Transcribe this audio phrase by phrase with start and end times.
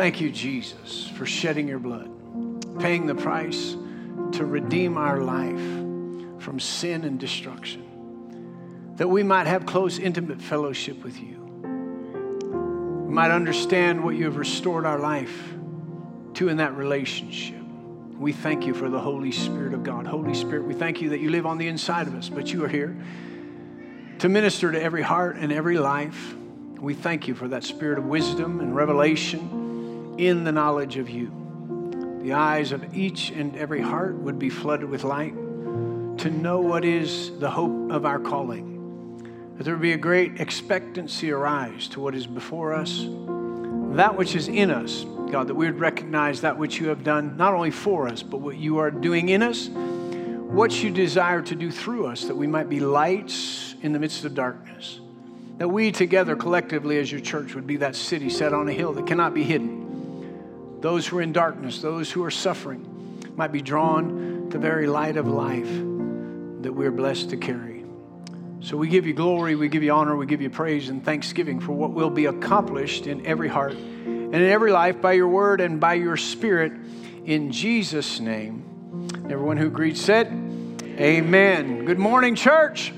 [0.00, 2.10] Thank you, Jesus, for shedding your blood,
[2.80, 3.76] paying the price
[4.32, 5.60] to redeem our life
[6.42, 11.36] from sin and destruction, that we might have close, intimate fellowship with you.
[13.06, 15.52] We might understand what you have restored our life
[16.32, 17.62] to in that relationship.
[18.18, 20.06] We thank you for the Holy Spirit of God.
[20.06, 22.64] Holy Spirit, we thank you that you live on the inside of us, but you
[22.64, 22.96] are here
[24.20, 26.34] to minister to every heart and every life.
[26.78, 29.59] We thank you for that spirit of wisdom and revelation
[30.20, 32.20] in the knowledge of you.
[32.22, 35.34] The eyes of each and every heart would be flooded with light
[36.18, 39.54] to know what is the hope of our calling.
[39.56, 43.06] That there would be a great expectancy arise to what is before us,
[43.96, 47.38] that which is in us, God, that we would recognize that which you have done
[47.38, 51.54] not only for us, but what you are doing in us, what you desire to
[51.54, 55.00] do through us, that we might be lights in the midst of darkness.
[55.56, 58.92] That we together, collectively, as your church, would be that city set on a hill
[58.94, 59.79] that cannot be hidden
[60.80, 64.86] those who are in darkness, those who are suffering, might be drawn to the very
[64.86, 65.70] light of life
[66.62, 67.84] that we're blessed to carry.
[68.60, 71.60] So we give you glory, we give you honor, we give you praise and thanksgiving
[71.60, 75.60] for what will be accomplished in every heart and in every life by your word
[75.60, 76.72] and by your spirit
[77.24, 79.08] in Jesus' name.
[79.30, 80.26] Everyone who agreed said,
[80.98, 81.86] Amen.
[81.86, 82.92] Good morning, church.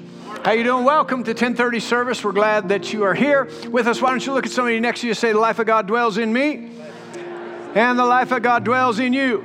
[0.44, 0.84] How you doing?
[0.84, 2.24] Welcome to 1030 service.
[2.24, 4.02] We're glad that you are here with us.
[4.02, 5.86] Why don't you look at somebody next to you and say, The life of God
[5.86, 6.71] dwells in me
[7.74, 9.44] and the life of God dwells in you.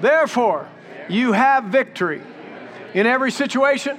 [0.00, 0.68] Therefore,
[1.08, 2.22] you have victory
[2.94, 3.98] in every situation,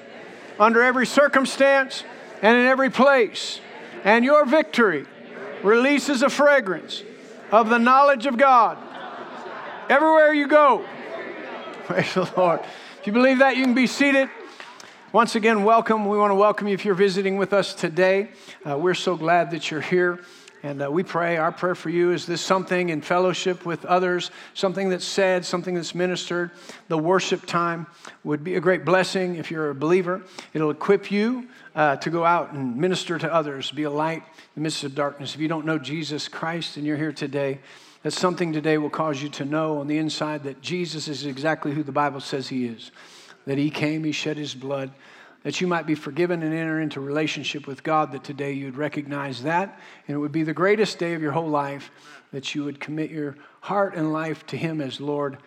[0.59, 2.03] under every circumstance,
[2.41, 3.59] and in every place.
[4.03, 5.05] And your victory
[5.63, 7.03] releases a fragrance
[7.51, 8.77] of the knowledge of God
[9.89, 10.85] everywhere you go.
[11.85, 12.61] Praise the Lord.
[12.99, 14.29] If you believe that, you can be seated.
[15.11, 16.07] Once again, welcome.
[16.07, 18.29] We want to welcome you if you're visiting with us today.
[18.67, 20.19] Uh, we're so glad that you're here.
[20.65, 24.31] And uh, we pray, our prayer for you is this something in fellowship with others,
[24.55, 26.49] something that's said, something that's ministered.
[26.87, 27.85] The worship time
[28.23, 30.23] would be a great blessing if you're a believer.
[30.55, 34.23] It'll equip you uh, to go out and minister to others, be a light in
[34.55, 35.35] the midst of darkness.
[35.35, 37.59] If you don't know Jesus Christ and you're here today,
[38.01, 41.73] that something today will cause you to know on the inside that Jesus is exactly
[41.73, 42.89] who the Bible says he is.
[43.45, 44.89] That he came, he shed his blood
[45.45, 49.43] that you might be forgiven and enter into relationship with God, that today you'd recognize
[49.43, 49.79] that.
[50.07, 51.91] And it would be the greatest day of your whole life
[52.33, 55.37] that you would commit your heart and life to Him as Lord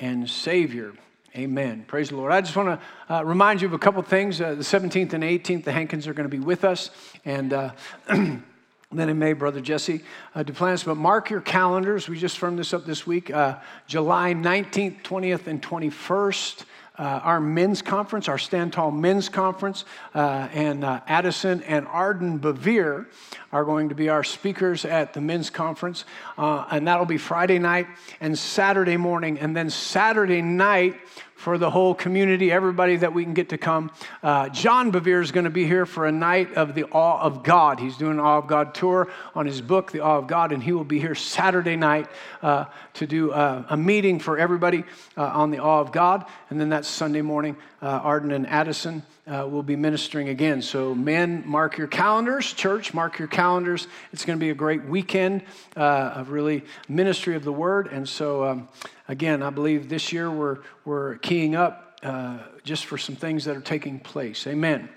[0.00, 0.92] and Savior.
[1.36, 1.84] Amen.
[1.86, 2.32] Praise the Lord.
[2.32, 4.40] I just want to uh, remind you of a couple things.
[4.40, 6.90] Uh, the 17th and 18th, the Hankins are going to be with us.
[7.24, 7.70] And uh,
[8.08, 8.42] then
[8.90, 10.02] in May, Brother Jesse
[10.34, 10.84] uh, Duplantis.
[10.84, 12.08] But mark your calendars.
[12.08, 13.30] We just firmed this up this week.
[13.30, 16.64] Uh, July 19th, 20th, and 21st
[16.96, 19.84] uh, our men's conference, our Stand Tall Men's Conference,
[20.14, 23.06] uh, and uh, Addison and Arden Bevere
[23.52, 26.04] are going to be our speakers at the men's conference.
[26.38, 27.88] Uh, and that'll be Friday night
[28.20, 29.38] and Saturday morning.
[29.38, 31.00] And then Saturday night,
[31.44, 33.90] for the whole community, everybody that we can get to come.
[34.22, 37.42] Uh, John Bevere is going to be here for a night of the Awe of
[37.42, 37.78] God.
[37.78, 40.62] He's doing an Awe of God tour on his book, The Awe of God, and
[40.62, 42.08] he will be here Saturday night
[42.40, 44.84] uh, to do uh, a meeting for everybody
[45.18, 46.24] uh, on the Awe of God.
[46.48, 50.60] And then that Sunday morning, uh, Arden and Addison uh, will be ministering again.
[50.60, 52.52] So, men, mark your calendars.
[52.52, 53.88] Church, mark your calendars.
[54.12, 55.42] It's going to be a great weekend
[55.76, 57.88] uh, of really ministry of the word.
[57.88, 58.68] And so, um,
[59.08, 63.56] again, I believe this year we're, we're keying up uh, just for some things that
[63.56, 64.46] are taking place.
[64.46, 64.90] Amen.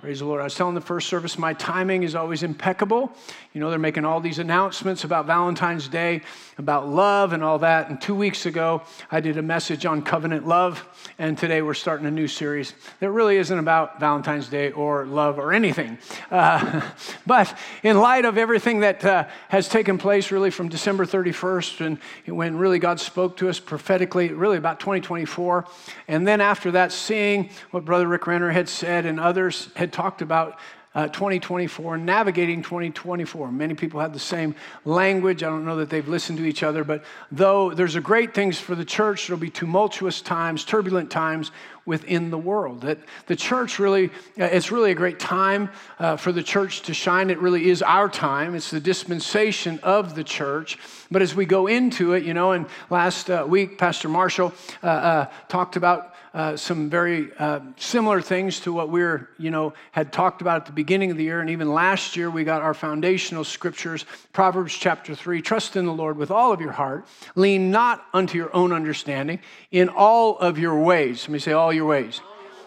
[0.00, 0.40] Praise the Lord.
[0.40, 3.12] I was telling the first service, my timing is always impeccable.
[3.52, 6.22] You know, they're making all these announcements about Valentine's Day,
[6.56, 7.90] about love and all that.
[7.90, 8.80] And two weeks ago,
[9.10, 10.88] I did a message on covenant love.
[11.18, 15.38] And today we're starting a new series that really isn't about Valentine's Day or love
[15.38, 15.98] or anything.
[16.30, 16.80] Uh,
[17.26, 21.98] but in light of everything that uh, has taken place really from December 31st, and
[22.38, 25.66] when really God spoke to us prophetically, really about 2024.
[26.08, 29.92] And then after that, seeing what Brother Rick Renner had said and others had had
[29.92, 30.58] talked about
[30.92, 33.52] uh, 2024, navigating 2024.
[33.52, 35.42] Many people have the same language.
[35.44, 38.58] I don't know that they've listened to each other, but though there's a great things
[38.58, 41.52] for the church, there'll be tumultuous times, turbulent times
[41.86, 42.82] within the world.
[42.82, 45.70] That the church really, uh, it's really a great time
[46.00, 47.30] uh, for the church to shine.
[47.30, 48.56] It really is our time.
[48.56, 50.76] It's the dispensation of the church.
[51.10, 54.86] But as we go into it, you know, and last uh, week, Pastor Marshall uh,
[54.86, 60.12] uh, talked about uh, some very uh, similar things to what we're, you know, had
[60.12, 61.40] talked about at the beginning of the year.
[61.40, 65.92] And even last year, we got our foundational scriptures Proverbs chapter 3 Trust in the
[65.92, 69.40] Lord with all of your heart, lean not unto your own understanding,
[69.70, 71.22] in all of your ways.
[71.22, 72.20] Let me say, all your ways.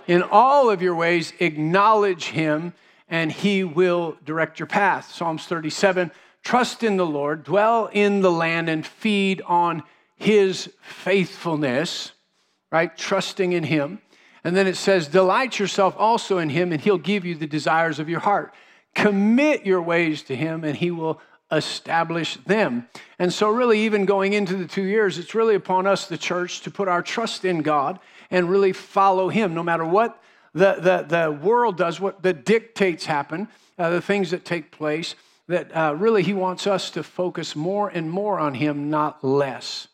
[0.08, 2.74] In all of your ways, acknowledge him,
[3.10, 5.12] and he will direct your path.
[5.14, 6.12] Psalms 37
[6.44, 9.84] trust in the Lord, dwell in the land, and feed on
[10.18, 12.12] his faithfulness,
[12.74, 12.98] right?
[12.98, 14.00] Trusting in him.
[14.44, 18.00] And then it says, Delight yourself also in him, and he'll give you the desires
[18.00, 18.54] of your heart.
[18.96, 21.22] Commit your ways to him, and he will
[21.52, 22.88] establish them.
[23.20, 26.62] And so, really, even going into the two years, it's really upon us, the church,
[26.62, 28.00] to put our trust in God
[28.32, 30.20] and really follow him no matter what
[30.54, 33.48] the, the, the world does, what the dictates happen,
[33.78, 35.14] uh, the things that take place,
[35.48, 39.88] that uh, really he wants us to focus more and more on him, not less.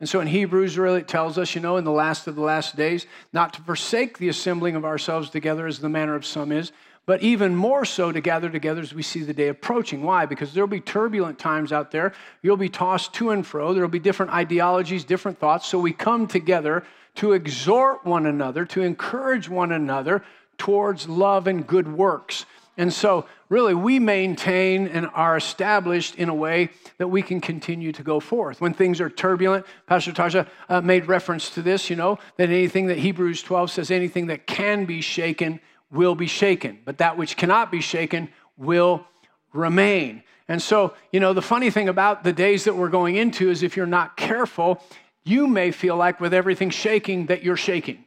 [0.00, 2.42] And so in Hebrews, really, it tells us, you know, in the last of the
[2.42, 6.52] last days, not to forsake the assembling of ourselves together as the manner of some
[6.52, 6.70] is,
[7.04, 10.02] but even more so to gather together as we see the day approaching.
[10.02, 10.26] Why?
[10.26, 12.12] Because there'll be turbulent times out there.
[12.42, 13.72] You'll be tossed to and fro.
[13.72, 15.66] There'll be different ideologies, different thoughts.
[15.66, 16.84] So we come together
[17.16, 20.22] to exhort one another, to encourage one another
[20.58, 22.44] towards love and good works.
[22.78, 27.90] And so, really, we maintain and are established in a way that we can continue
[27.90, 28.60] to go forth.
[28.60, 32.86] When things are turbulent, Pastor Tasha uh, made reference to this, you know, that anything
[32.86, 35.58] that Hebrews 12 says, anything that can be shaken
[35.90, 39.04] will be shaken, but that which cannot be shaken will
[39.52, 40.22] remain.
[40.46, 43.64] And so, you know, the funny thing about the days that we're going into is
[43.64, 44.80] if you're not careful,
[45.24, 48.04] you may feel like with everything shaking that you're shaking.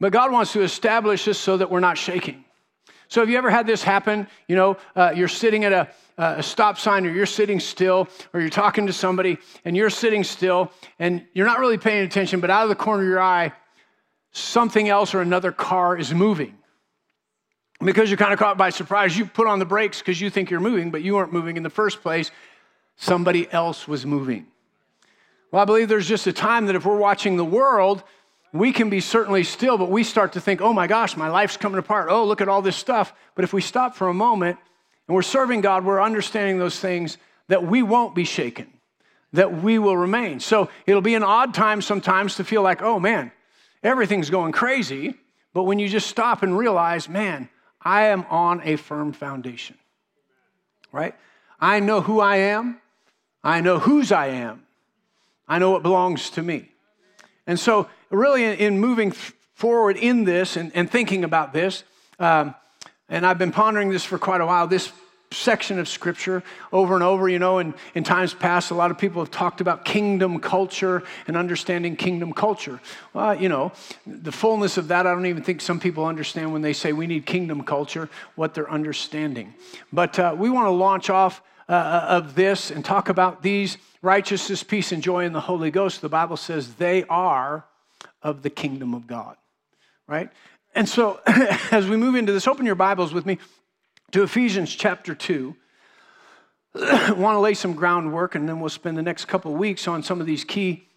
[0.00, 2.46] But God wants to establish this so that we're not shaking.
[3.12, 4.26] So, have you ever had this happen?
[4.48, 8.40] You know, uh, you're sitting at a, a stop sign, or you're sitting still, or
[8.40, 9.36] you're talking to somebody,
[9.66, 13.02] and you're sitting still, and you're not really paying attention, but out of the corner
[13.02, 13.52] of your eye,
[14.30, 16.56] something else or another car is moving.
[17.84, 20.50] Because you're kind of caught by surprise, you put on the brakes because you think
[20.50, 22.30] you're moving, but you weren't moving in the first place.
[22.96, 24.46] Somebody else was moving.
[25.50, 28.04] Well, I believe there's just a time that if we're watching the world,
[28.52, 31.56] we can be certainly still, but we start to think, oh my gosh, my life's
[31.56, 32.08] coming apart.
[32.10, 33.14] Oh, look at all this stuff.
[33.34, 34.58] But if we stop for a moment
[35.08, 37.16] and we're serving God, we're understanding those things
[37.48, 38.70] that we won't be shaken,
[39.32, 40.38] that we will remain.
[40.38, 43.32] So it'll be an odd time sometimes to feel like, oh man,
[43.82, 45.14] everything's going crazy.
[45.54, 47.48] But when you just stop and realize, man,
[47.80, 49.76] I am on a firm foundation,
[50.92, 51.14] right?
[51.58, 52.80] I know who I am,
[53.42, 54.64] I know whose I am,
[55.48, 56.71] I know what belongs to me.
[57.46, 59.12] And so, really, in, in moving
[59.54, 61.84] forward in this and, and thinking about this,
[62.18, 62.54] um,
[63.08, 64.92] and I've been pondering this for quite a while, this
[65.32, 66.42] section of scripture
[66.72, 67.28] over and over.
[67.28, 71.02] You know, in, in times past, a lot of people have talked about kingdom culture
[71.26, 72.80] and understanding kingdom culture.
[73.12, 73.72] Well, you know,
[74.06, 77.06] the fullness of that, I don't even think some people understand when they say we
[77.06, 79.54] need kingdom culture, what they're understanding.
[79.92, 83.78] But uh, we want to launch off uh, uh, of this and talk about these
[84.02, 87.64] righteousness, peace, and joy in the Holy Ghost, the Bible says they are
[88.20, 89.36] of the kingdom of God,
[90.06, 90.30] right?
[90.74, 91.20] And so
[91.70, 93.38] as we move into this, open your Bibles with me
[94.10, 95.54] to Ephesians chapter 2.
[96.74, 100.02] I want to lay some groundwork and then we'll spend the next couple weeks on
[100.02, 100.88] some of these key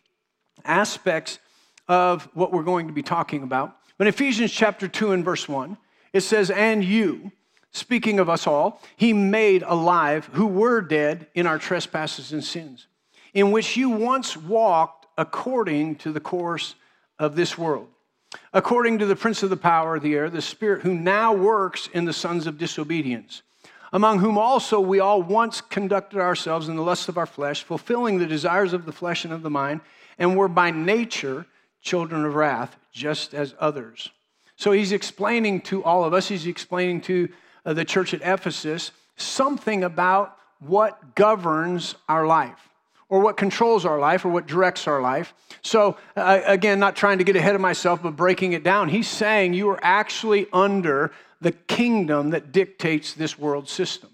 [0.64, 1.40] aspects
[1.88, 3.76] of what we're going to be talking about.
[3.98, 5.78] But Ephesians chapter 2 and verse 1,
[6.14, 7.32] it says, And you,
[7.72, 12.88] speaking of us all, he made alive who were dead in our trespasses and sins,
[13.36, 16.74] in which you once walked according to the course
[17.20, 17.88] of this world,
[18.54, 21.88] according to the prince of the power of the air, the spirit who now works
[21.94, 23.44] in the sons of disobedience,
[23.92, 28.18] among whom also we all once conducted ourselves in the lusts of our flesh, fulfilling
[28.18, 29.82] the desires of the flesh and of the mind,
[30.18, 31.46] and were by nature
[31.82, 34.10] children of wrath, just as others.
[34.56, 37.28] So he's explaining to all of us, he's explaining to
[37.66, 42.70] uh, the church at Ephesus something about what governs our life
[43.16, 45.34] or what controls our life or what directs our life.
[45.62, 49.08] So, uh, again, not trying to get ahead of myself, but breaking it down, he's
[49.08, 54.10] saying you are actually under the kingdom that dictates this world system.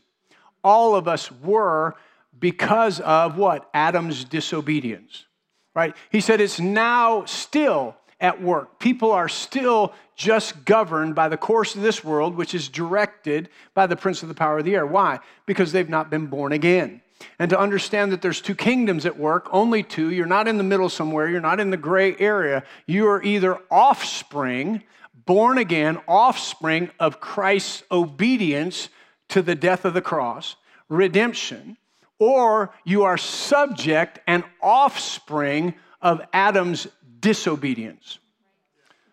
[0.63, 1.95] All of us were
[2.37, 3.67] because of what?
[3.73, 5.25] Adam's disobedience,
[5.73, 5.95] right?
[6.11, 8.77] He said it's now still at work.
[8.77, 13.87] People are still just governed by the course of this world, which is directed by
[13.87, 14.85] the prince of the power of the air.
[14.85, 15.21] Why?
[15.47, 17.01] Because they've not been born again.
[17.39, 20.63] And to understand that there's two kingdoms at work, only two, you're not in the
[20.63, 22.63] middle somewhere, you're not in the gray area.
[22.85, 24.83] You are either offspring,
[25.25, 28.89] born again, offspring of Christ's obedience
[29.29, 30.55] to the death of the cross,
[30.89, 31.77] redemption,
[32.19, 36.87] or you are subject and offspring of Adam's
[37.19, 38.19] disobedience.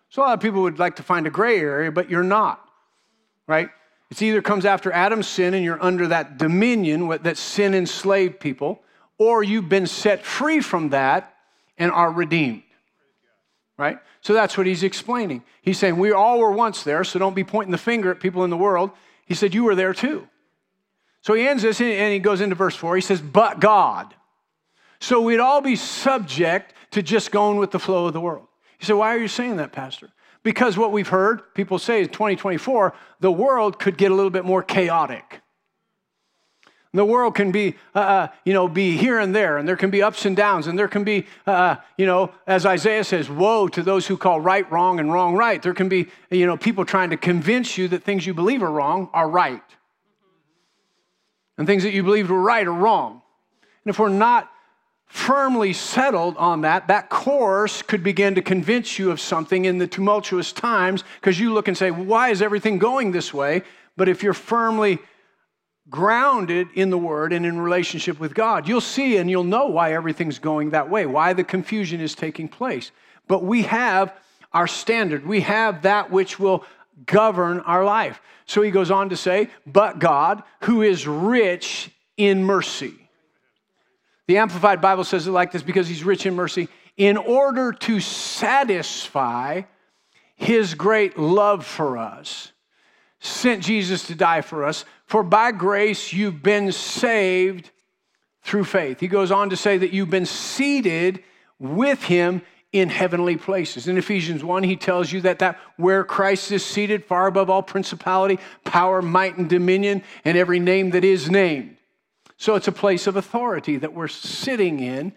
[0.09, 2.63] So a lot of people would like to find a gray area, but you're not,
[3.47, 3.69] right?
[4.11, 8.81] It's either comes after Adam's sin and you're under that dominion that sin enslaved people,
[9.17, 11.35] or you've been set free from that
[11.77, 12.63] and are redeemed.
[13.77, 13.99] Right?
[14.21, 15.43] So that's what he's explaining.
[15.61, 18.43] He's saying, We all were once there, so don't be pointing the finger at people
[18.43, 18.91] in the world.
[19.25, 20.27] He said, You were there too.
[21.21, 22.95] So he ends this and he goes into verse 4.
[22.95, 24.13] He says, But God.
[24.99, 28.47] So we'd all be subject to just going with the flow of the world.
[28.79, 30.09] You say, Why are you saying that, Pastor?
[30.43, 34.45] Because what we've heard people say is 2024, the world could get a little bit
[34.45, 35.41] more chaotic.
[36.91, 39.91] The world can be, uh, uh, you know, be here and there, and there can
[39.91, 43.67] be ups and downs, and there can be, uh, you know, as Isaiah says, woe
[43.67, 45.61] to those who call right wrong and wrong right.
[45.61, 48.71] There can be, you know, people trying to convince you that things you believe are
[48.71, 49.61] wrong are right,
[51.59, 53.21] and things that you believed were right are wrong.
[53.85, 54.49] And if we're not
[55.09, 59.87] firmly settled on that, that course could begin to convince you of something in the
[59.87, 63.63] tumultuous times because you look and say, why is everything going this way?
[63.97, 64.99] But if you're firmly
[65.89, 69.93] grounded in the Word and in relationship with God, you'll see and you'll know why
[69.93, 72.91] everything's going that way, why the confusion is taking place.
[73.27, 74.15] But we have
[74.53, 76.63] our standard, we have that which will
[77.07, 78.21] govern our life.
[78.45, 83.08] So he goes on to say, But God, who is rich in mercy.
[84.29, 86.67] The Amplified Bible says it like this because he's rich in mercy,
[86.97, 89.63] in order to satisfy
[90.35, 92.51] his great love for us,
[93.19, 97.71] sent Jesus to die for us for by grace you've been saved
[98.43, 98.99] through faith.
[98.99, 101.23] He goes on to say that you've been seated
[101.57, 103.87] with him in heavenly places.
[103.87, 107.63] In Ephesians 1, he tells you that, that where Christ is seated, far above all
[107.63, 111.78] principality, power, might, and dominion, and every name that is named.
[112.39, 115.11] So it's a place of authority that we're sitting in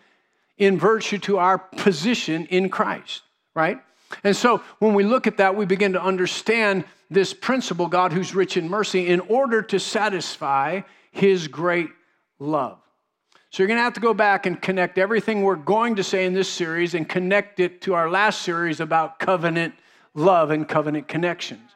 [0.58, 3.22] in virtue to our position in Christ,
[3.54, 3.78] right?
[4.24, 8.34] And so when we look at that, we begin to understand this principle, God who's
[8.34, 10.80] rich in mercy, in order to satisfy
[11.12, 11.90] his great
[12.40, 12.78] love.
[13.50, 16.26] So you're going to have to go back and connect everything we're going to say
[16.26, 19.74] in this series and connect it to our last series about covenant
[20.12, 21.70] love and covenant connections.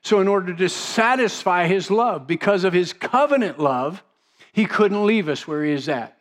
[0.00, 4.04] So, in order to satisfy his love, because of his covenant love,
[4.56, 6.16] he couldn't leave us where he is at.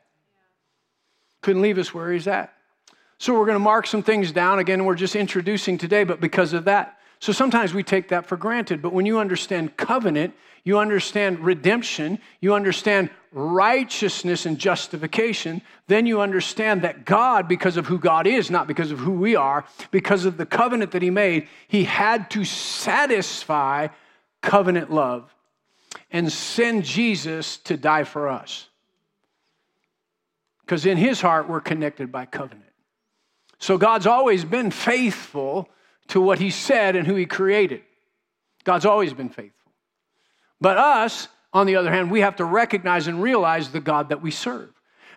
[1.42, 2.54] Couldn't leave us where he's at.
[3.18, 4.60] So we're going to mark some things down.
[4.60, 7.00] Again, we're just introducing today, but because of that.
[7.22, 8.82] So sometimes we take that for granted.
[8.82, 10.34] But when you understand covenant,
[10.66, 17.86] you understand redemption, you understand righteousness and justification, then you understand that God, because of
[17.86, 21.10] who God is, not because of who we are, because of the covenant that He
[21.10, 23.88] made, He had to satisfy
[24.42, 25.34] covenant love
[26.16, 28.70] and send Jesus to die for us.
[30.62, 32.72] Because in His heart, we're connected by covenant.
[33.60, 35.68] So God's always been faithful
[36.08, 37.82] to what He said and who He created.
[38.64, 39.74] God's always been faithful.
[40.62, 44.22] But us, on the other hand, we have to recognize and realize the God that
[44.22, 44.70] we serve.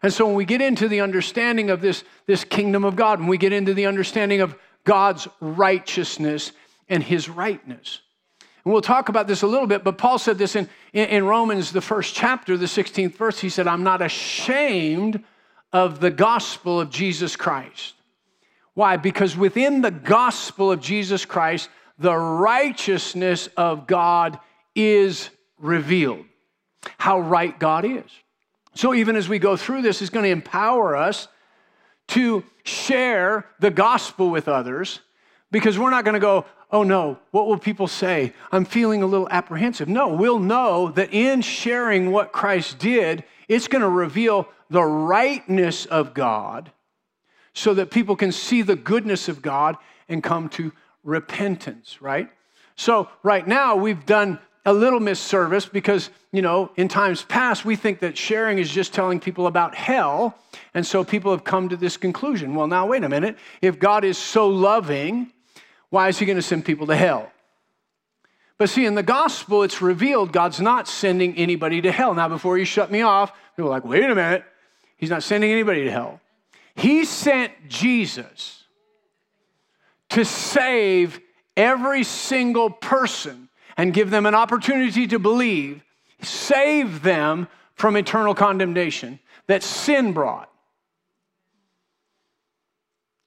[0.03, 3.29] And so when we get into the understanding of this, this kingdom of God, when
[3.29, 6.51] we get into the understanding of God's righteousness
[6.89, 8.01] and his rightness.
[8.69, 11.73] And we'll talk about this a little bit, but Paul said this in, in Romans,
[11.73, 13.41] the first chapter, the 16th verse.
[13.41, 15.25] He said, I'm not ashamed
[15.73, 17.95] of the gospel of Jesus Christ.
[18.75, 18.99] Why?
[18.99, 24.39] Because within the gospel of Jesus Christ, the righteousness of God
[24.75, 26.27] is revealed.
[26.99, 28.11] How right God is.
[28.75, 31.27] So even as we go through this, it's going to empower us
[32.09, 35.01] to share the gospel with others
[35.51, 38.33] because we're not going to go, oh no, what will people say?
[38.53, 39.89] I'm feeling a little apprehensive.
[39.89, 45.87] No, we'll know that in sharing what Christ did, it's going to reveal the rightness
[45.87, 46.71] of God
[47.55, 49.77] so that people can see the goodness of God
[50.09, 50.73] and come to
[51.05, 52.31] repentance, right?
[52.77, 57.75] So, right now, we've done a little misservice because, you know, in times past, we
[57.75, 60.37] think that sharing is just telling people about hell.
[60.75, 62.55] And so people have come to this conclusion.
[62.55, 63.39] Well, now, wait a minute.
[63.63, 65.33] If God is so loving,
[65.91, 67.31] why is he going to send people to hell?
[68.59, 72.15] But see, in the gospel, it's revealed God's not sending anybody to hell.
[72.15, 74.45] Now, before you shut me off, people are like, wait a minute.
[74.97, 76.21] He's not sending anybody to hell.
[76.75, 78.65] He sent Jesus
[80.11, 81.21] to save
[81.57, 85.83] every single person and give them an opportunity to believe,
[86.21, 90.51] save them from eternal condemnation that sin brought.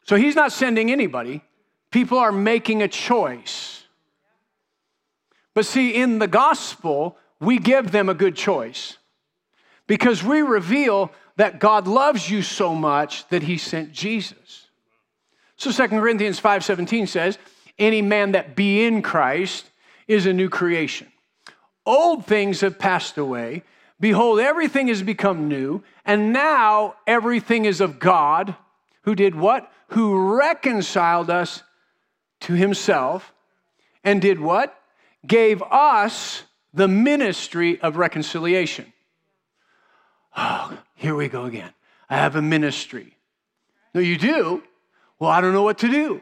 [0.03, 1.41] So he's not sending anybody.
[1.91, 3.83] People are making a choice.
[5.53, 8.97] But see, in the gospel, we give them a good choice
[9.87, 14.67] because we reveal that God loves you so much that he sent Jesus.
[15.57, 17.37] So 2 Corinthians 5:17 says,
[17.77, 19.69] "Any man that be in Christ
[20.07, 21.11] is a new creation.
[21.85, 23.63] Old things have passed away;
[23.99, 28.55] behold everything has become new, and now everything is of God,
[29.03, 29.71] who did what?
[29.89, 31.63] Who reconciled us
[32.41, 33.33] to himself
[34.03, 34.77] and did what?
[35.25, 36.43] Gave us
[36.73, 38.91] the ministry of reconciliation."
[40.35, 41.73] Oh, here we go again.
[42.09, 43.17] I have a ministry.
[43.93, 44.63] No, you do?
[45.19, 46.21] Well, I don't know what to do.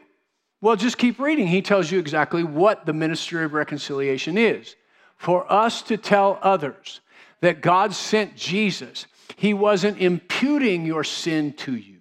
[0.60, 1.46] Well, just keep reading.
[1.46, 4.76] He tells you exactly what the ministry of reconciliation is.
[5.16, 7.00] For us to tell others
[7.40, 11.99] that God sent Jesus, He wasn't imputing your sin to you.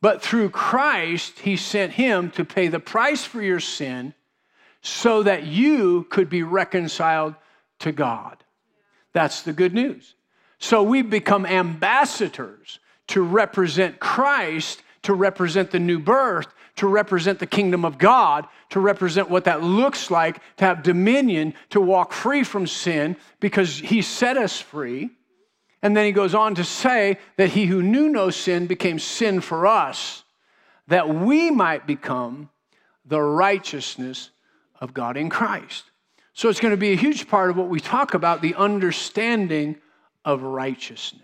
[0.00, 4.14] But through Christ, He sent Him to pay the price for your sin
[4.82, 7.34] so that you could be reconciled
[7.80, 8.42] to God.
[9.12, 10.14] That's the good news.
[10.58, 12.78] So we've become ambassadors
[13.08, 18.80] to represent Christ, to represent the new birth, to represent the kingdom of God, to
[18.80, 24.00] represent what that looks like, to have dominion, to walk free from sin because he
[24.00, 25.10] set us free.
[25.82, 29.40] And then he goes on to say that he who knew no sin became sin
[29.40, 30.24] for us,
[30.88, 32.50] that we might become
[33.04, 34.30] the righteousness
[34.80, 35.84] of God in Christ.
[36.32, 39.76] So it's going to be a huge part of what we talk about the understanding
[40.24, 41.22] of righteousness.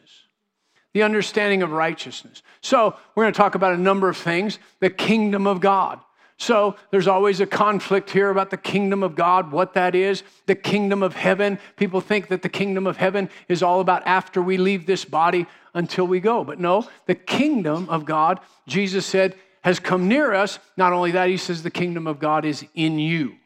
[0.94, 2.42] The understanding of righteousness.
[2.62, 6.00] So we're going to talk about a number of things the kingdom of God.
[6.38, 10.54] So there's always a conflict here about the kingdom of God, what that is, the
[10.54, 11.58] kingdom of heaven.
[11.76, 15.46] People think that the kingdom of heaven is all about after we leave this body
[15.72, 16.44] until we go.
[16.44, 20.58] But no, the kingdom of God, Jesus said, has come near us.
[20.76, 23.36] Not only that, he says the kingdom of God is in you.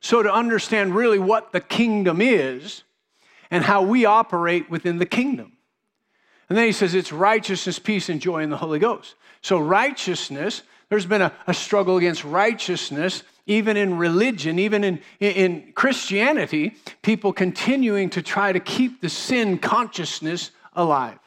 [0.00, 2.84] So, to understand really what the kingdom is
[3.50, 5.52] and how we operate within the kingdom.
[6.48, 9.14] And then he says it's righteousness, peace, and joy in the Holy Ghost.
[9.42, 15.72] So, righteousness, there's been a, a struggle against righteousness, even in religion, even in, in
[15.74, 21.18] Christianity, people continuing to try to keep the sin consciousness alive.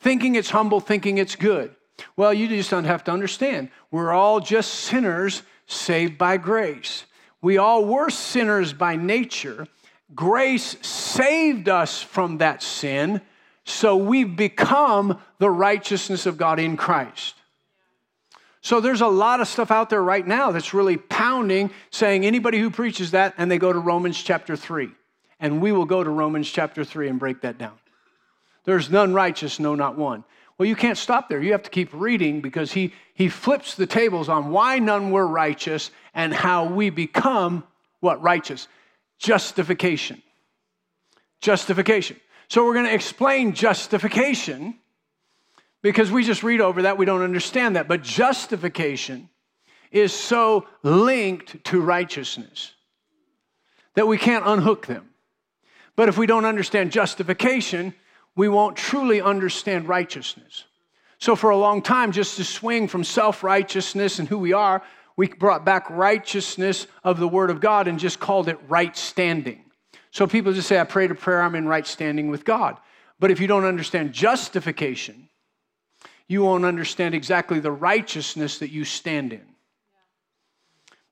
[0.00, 1.74] Thinking it's humble, thinking it's good.
[2.16, 3.70] Well, you just don't have to understand.
[3.90, 7.04] We're all just sinners saved by grace.
[7.40, 9.68] We all were sinners by nature.
[10.12, 13.20] Grace saved us from that sin,
[13.64, 17.35] so we've become the righteousness of God in Christ.
[18.66, 22.58] So there's a lot of stuff out there right now that's really pounding, saying anybody
[22.58, 24.88] who preaches that, and they go to Romans chapter 3.
[25.38, 27.74] And we will go to Romans chapter 3 and break that down.
[28.64, 30.24] There's none righteous, no, not one.
[30.58, 31.40] Well, you can't stop there.
[31.40, 35.28] You have to keep reading because he, he flips the tables on why none were
[35.28, 37.62] righteous and how we become
[38.00, 38.20] what?
[38.20, 38.66] Righteous.
[39.20, 40.20] Justification.
[41.40, 42.16] Justification.
[42.48, 44.76] So we're going to explain justification
[45.86, 47.86] because we just read over that, we don't understand that.
[47.86, 49.28] But justification
[49.92, 52.72] is so linked to righteousness
[53.94, 55.10] that we can't unhook them.
[55.94, 57.94] But if we don't understand justification,
[58.34, 60.64] we won't truly understand righteousness.
[61.18, 64.82] So, for a long time, just to swing from self righteousness and who we are,
[65.16, 69.64] we brought back righteousness of the Word of God and just called it right standing.
[70.10, 72.76] So, people just say, I prayed a prayer, I'm in right standing with God.
[73.20, 75.25] But if you don't understand justification,
[76.28, 79.44] you won't understand exactly the righteousness that you stand in.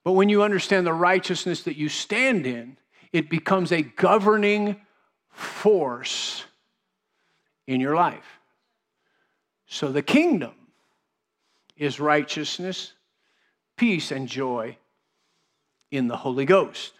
[0.03, 2.77] But when you understand the righteousness that you stand in,
[3.11, 4.75] it becomes a governing
[5.29, 6.43] force
[7.65, 8.39] in your life.
[9.67, 10.53] So the kingdom
[11.75, 12.93] is righteousness,
[13.77, 14.77] peace, and joy
[15.91, 16.93] in the Holy Ghost.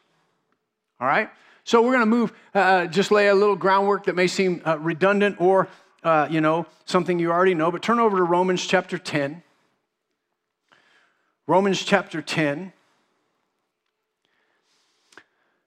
[0.99, 1.29] All right?
[1.63, 4.77] So we're going to move, uh, just lay a little groundwork that may seem uh,
[4.79, 5.67] redundant or,
[6.05, 9.41] uh, you know, something you already know, but turn over to Romans chapter 10.
[11.47, 12.71] Romans chapter 10,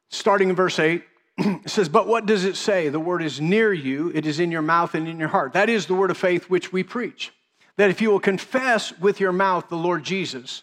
[0.09, 1.05] starting in verse 8.
[1.39, 2.89] it says, But what does it say?
[2.89, 5.53] The word is near you, it is in your mouth and in your heart.
[5.53, 7.33] That is the word of faith which we preach.
[7.77, 10.63] That if you will confess with your mouth the Lord Jesus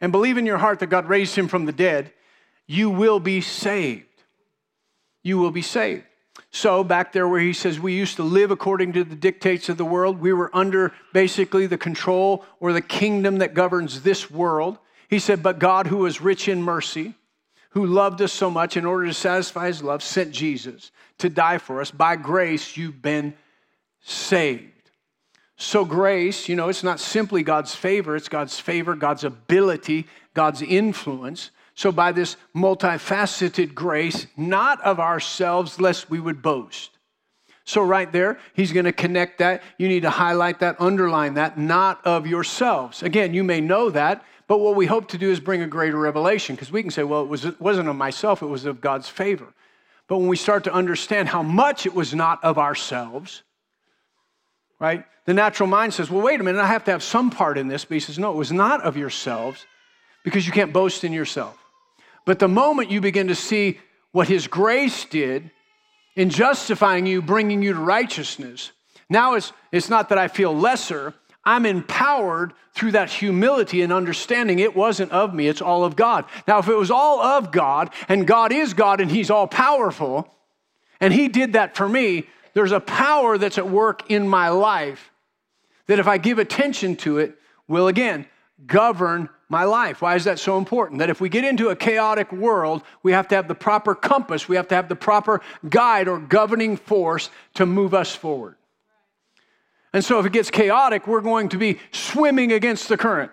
[0.00, 2.12] and believe in your heart that God raised him from the dead,
[2.66, 4.06] you will be saved.
[5.22, 6.04] You will be saved.
[6.56, 9.76] So, back there where he says we used to live according to the dictates of
[9.76, 14.78] the world, we were under basically the control or the kingdom that governs this world.
[15.10, 17.12] He said, But God, who is rich in mercy,
[17.72, 21.58] who loved us so much in order to satisfy his love, sent Jesus to die
[21.58, 21.90] for us.
[21.90, 23.34] By grace, you've been
[24.00, 24.90] saved.
[25.58, 30.62] So, grace, you know, it's not simply God's favor, it's God's favor, God's ability, God's
[30.62, 31.50] influence.
[31.76, 36.90] So, by this multifaceted grace, not of ourselves, lest we would boast.
[37.64, 39.62] So, right there, he's going to connect that.
[39.76, 43.02] You need to highlight that, underline that, not of yourselves.
[43.02, 45.98] Again, you may know that, but what we hope to do is bring a greater
[45.98, 48.80] revelation because we can say, well, it, was, it wasn't of myself, it was of
[48.80, 49.52] God's favor.
[50.08, 53.42] But when we start to understand how much it was not of ourselves,
[54.78, 55.04] right?
[55.26, 57.68] The natural mind says, well, wait a minute, I have to have some part in
[57.68, 57.84] this.
[57.84, 59.66] But he says, no, it was not of yourselves
[60.24, 61.58] because you can't boast in yourself.
[62.26, 63.80] But the moment you begin to see
[64.12, 65.50] what his grace did
[66.16, 68.72] in justifying you, bringing you to righteousness.
[69.08, 74.58] Now it's, it's not that I feel lesser, I'm empowered through that humility and understanding
[74.58, 76.24] it wasn't of me, it's all of God.
[76.48, 80.28] Now, if it was all of God, and God is God and He's all powerful,
[81.00, 85.12] and He did that for me, there's a power that's at work in my life
[85.86, 88.26] that if I give attention to it, will again
[88.66, 90.02] govern my life.
[90.02, 90.98] Why is that so important?
[90.98, 94.48] That if we get into a chaotic world, we have to have the proper compass,
[94.48, 98.56] we have to have the proper guide or governing force to move us forward.
[99.92, 103.30] And so if it gets chaotic, we're going to be swimming against the current.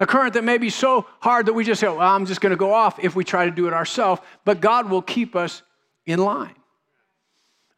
[0.00, 2.50] A current that may be so hard that we just say, well, I'm just going
[2.50, 5.62] to go off if we try to do it ourselves, but God will keep us
[6.06, 6.56] in line.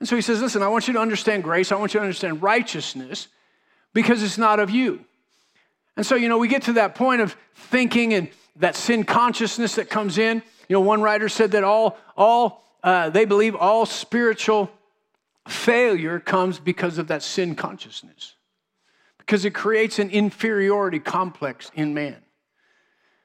[0.01, 1.73] And so he says, Listen, I want you to understand grace.
[1.73, 3.29] I want you to understand righteousness
[3.93, 5.05] because it's not of you.
[5.97, 9.77] And so, you know, we get to that point of thinking and that sin consciousness
[9.77, 10.43] that comes in.
[10.69, 14.71] You know, one writer said that all, all uh, they believe all spiritual
[15.49, 18.35] failure comes because of that sin consciousness,
[19.19, 22.17] because it creates an inferiority complex in man.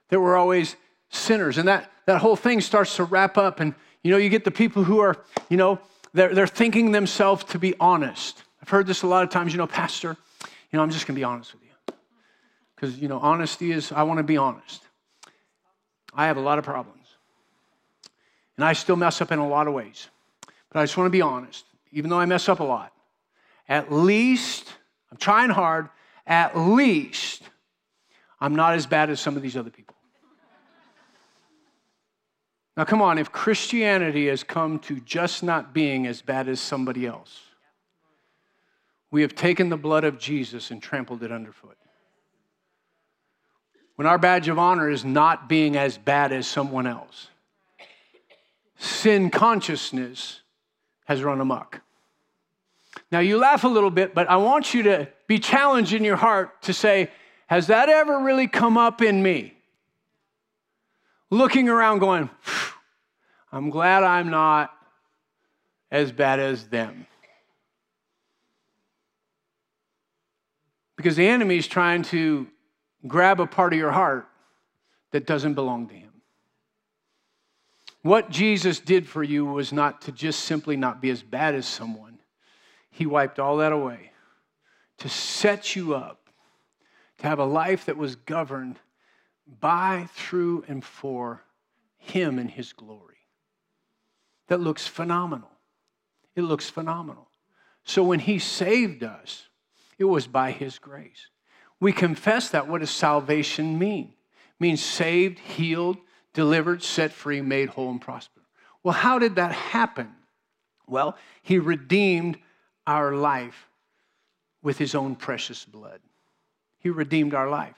[0.10, 0.76] That we're always
[1.10, 1.58] sinners.
[1.58, 3.60] And that, that whole thing starts to wrap up.
[3.60, 5.18] And, you know, you get the people who are,
[5.50, 5.80] you know,
[6.14, 8.44] they're, they're thinking themselves to be honest.
[8.62, 11.16] I've heard this a lot of times, you know, Pastor, you know, I'm just going
[11.16, 11.69] to be honest with you.
[12.80, 14.82] Because, you know, honesty is, I want to be honest.
[16.14, 17.08] I have a lot of problems.
[18.56, 20.08] And I still mess up in a lot of ways.
[20.72, 22.94] But I just want to be honest even though I mess up a lot,
[23.68, 24.74] at least,
[25.12, 25.90] I'm trying hard,
[26.26, 27.44] at least
[28.40, 29.96] I'm not as bad as some of these other people.
[32.78, 37.06] Now, come on, if Christianity has come to just not being as bad as somebody
[37.06, 37.42] else,
[39.12, 41.76] we have taken the blood of Jesus and trampled it underfoot.
[44.00, 47.28] When our badge of honor is not being as bad as someone else,
[48.78, 50.40] sin consciousness
[51.04, 51.82] has run amok.
[53.12, 56.16] Now, you laugh a little bit, but I want you to be challenged in your
[56.16, 57.12] heart to say,
[57.48, 59.54] Has that ever really come up in me?
[61.30, 62.30] Looking around, going,
[63.52, 64.74] I'm glad I'm not
[65.92, 67.06] as bad as them.
[70.96, 72.48] Because the enemy is trying to
[73.08, 74.28] grab a part of your heart
[75.12, 76.10] that doesn't belong to him.
[78.02, 81.68] What Jesus did for you was not to just simply not be as bad as
[81.68, 82.20] someone,
[82.92, 84.12] He wiped all that away
[85.00, 86.30] to set you up
[87.18, 88.80] to have a life that was governed
[89.60, 91.44] by, through, and for
[91.98, 93.18] Him and His glory.
[94.48, 95.52] That looks phenomenal.
[96.36, 97.28] It looks phenomenal.
[97.84, 99.48] So when He saved us,
[99.98, 101.28] it was by His grace.
[101.80, 102.68] We confess that.
[102.68, 104.14] What does salvation mean?
[104.32, 105.98] It means saved, healed,
[106.34, 108.42] delivered, set free, made whole, and prosper.
[108.84, 110.10] Well, how did that happen?
[110.88, 112.38] Well, he redeemed
[112.88, 113.68] our life
[114.62, 116.00] with his own precious blood.
[116.80, 117.76] He redeemed our life.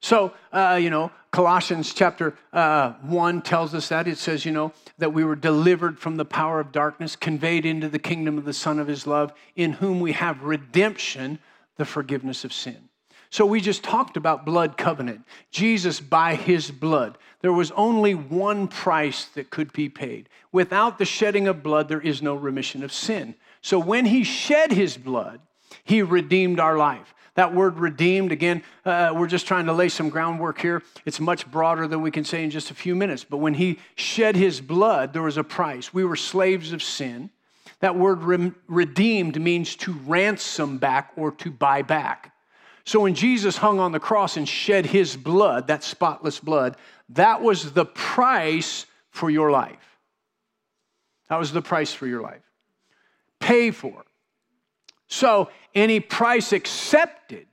[0.00, 4.08] So, uh, you know, Colossians chapter uh, 1 tells us that.
[4.08, 7.88] It says, you know, that we were delivered from the power of darkness, conveyed into
[7.88, 11.38] the kingdom of the Son of his love, in whom we have redemption,
[11.76, 12.88] the forgiveness of sin.
[13.32, 15.22] So we just talked about blood covenant.
[15.50, 20.28] Jesus, by his blood, there was only one price that could be paid.
[20.52, 23.34] Without the shedding of blood, there is no remission of sin.
[23.62, 25.40] So when he shed his blood,
[25.82, 27.14] he redeemed our life.
[27.34, 30.82] That word redeemed, again, uh, we're just trying to lay some groundwork here.
[31.06, 33.24] It's much broader than we can say in just a few minutes.
[33.24, 35.94] But when he shed his blood, there was a price.
[35.94, 37.30] We were slaves of sin.
[37.80, 42.31] That word re- redeemed means to ransom back or to buy back.
[42.84, 46.76] So when Jesus hung on the cross and shed his blood, that spotless blood,
[47.10, 49.98] that was the price for your life.
[51.28, 52.42] That was the price for your life.
[53.38, 54.04] Pay for.
[55.06, 57.46] So any price accepted,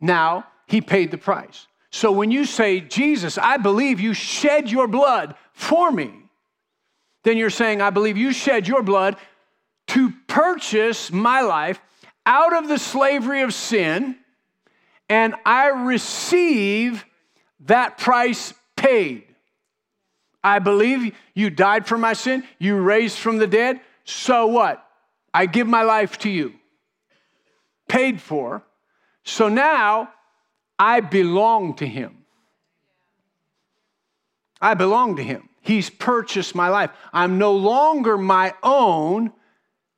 [0.00, 1.66] now he paid the price.
[1.90, 6.12] So when you say, Jesus, I believe you shed your blood for me,
[7.24, 9.16] then you're saying, I believe you shed your blood
[9.88, 11.80] to purchase my life
[12.28, 14.14] out of the slavery of sin
[15.08, 17.06] and I receive
[17.60, 19.24] that price paid.
[20.44, 23.80] I believe you died for my sin, you raised from the dead.
[24.04, 24.84] So what?
[25.32, 26.52] I give my life to you.
[27.88, 28.62] Paid for.
[29.24, 30.10] So now
[30.78, 32.24] I belong to him.
[34.60, 35.48] I belong to him.
[35.62, 36.90] He's purchased my life.
[37.12, 39.32] I'm no longer my own.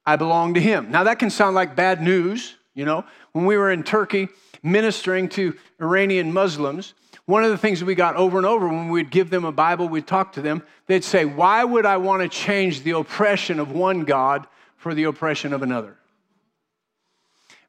[0.06, 0.90] I belong to him.
[0.90, 2.56] Now, that can sound like bad news.
[2.74, 4.28] You know, when we were in Turkey
[4.62, 6.94] ministering to Iranian Muslims,
[7.26, 9.88] one of the things we got over and over when we'd give them a Bible,
[9.88, 13.70] we'd talk to them, they'd say, Why would I want to change the oppression of
[13.72, 15.96] one God for the oppression of another?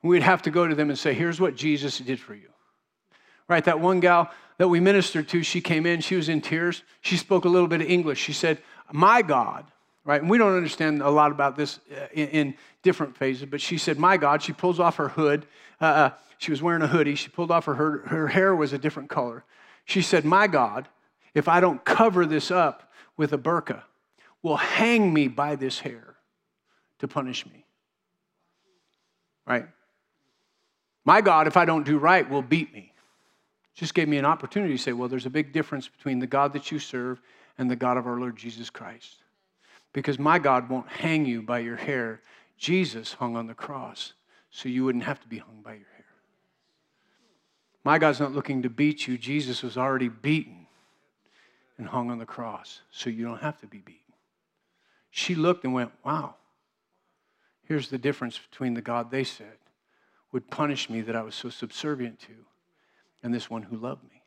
[0.02, 2.50] And we'd have to go to them and say, Here's what Jesus did for you.
[3.48, 3.64] Right?
[3.64, 6.84] That one gal that we ministered to, she came in, she was in tears.
[7.02, 8.20] She spoke a little bit of English.
[8.20, 8.60] She said,
[8.92, 9.66] My God,
[10.04, 10.22] right?
[10.22, 13.78] And we don't understand a lot about this uh, in, in different phases, but she
[13.78, 15.46] said, My God, she pulls off her hood.
[15.80, 17.16] Uh, uh, she was wearing a hoodie.
[17.16, 19.44] She pulled off her, her, her hair was a different color.
[19.86, 20.88] She said, My God,
[21.34, 23.84] if I don't cover this up with a burqa,
[24.42, 26.16] will hang me by this hair
[27.00, 27.66] to punish me.
[29.46, 29.66] Right?
[31.06, 32.94] My God, if I don't do right, will beat me.
[33.74, 36.54] Just gave me an opportunity to say, well, there's a big difference between the God
[36.54, 37.22] that you serve
[37.58, 39.21] and the God of our Lord Jesus Christ.
[39.94, 42.22] Because my God won't hang you by your hair.
[42.58, 44.14] Jesus hung on the cross,
[44.50, 46.06] so you wouldn't have to be hung by your hair.
[47.84, 49.18] My God's not looking to beat you.
[49.18, 50.68] Jesus was already beaten
[51.78, 54.02] and hung on the cross, so you don't have to be beaten.
[55.10, 56.36] She looked and went, wow,
[57.64, 59.58] here's the difference between the God they said
[60.32, 62.34] would punish me that I was so subservient to
[63.24, 64.22] and this one who loved me.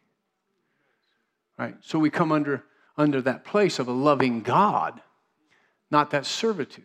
[1.58, 1.76] Right?
[1.80, 2.64] So we come under,
[2.96, 5.00] under that place of a loving God,
[5.90, 6.84] not that servitude.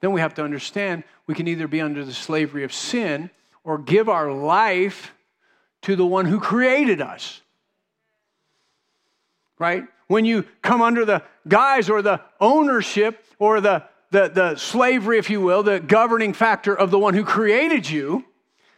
[0.00, 3.30] Then we have to understand we can either be under the slavery of sin
[3.64, 5.12] or give our life
[5.82, 7.40] to the one who created us.
[9.58, 9.84] Right?
[10.06, 15.30] When you come under the guise or the ownership or the, the, the slavery, if
[15.30, 18.24] you will, the governing factor of the one who created you,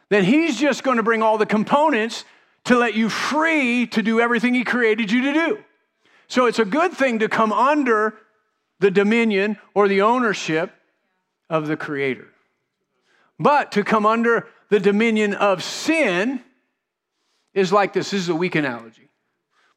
[0.09, 2.25] then he's just going to bring all the components
[2.65, 5.59] to let you free to do everything he created you to do.
[6.29, 8.15] So it's a good thing to come under
[8.81, 10.73] the dominion or the ownership
[11.49, 12.29] of the creator.
[13.39, 16.43] But to come under the dominion of sin
[17.55, 18.11] is like this.
[18.11, 19.09] This is a weak analogy.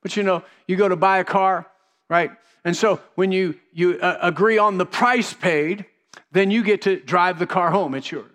[0.01, 1.67] But you know, you go to buy a car,
[2.09, 2.31] right?
[2.65, 5.85] And so when you, you uh, agree on the price paid,
[6.31, 7.95] then you get to drive the car home.
[7.95, 8.29] It's yours.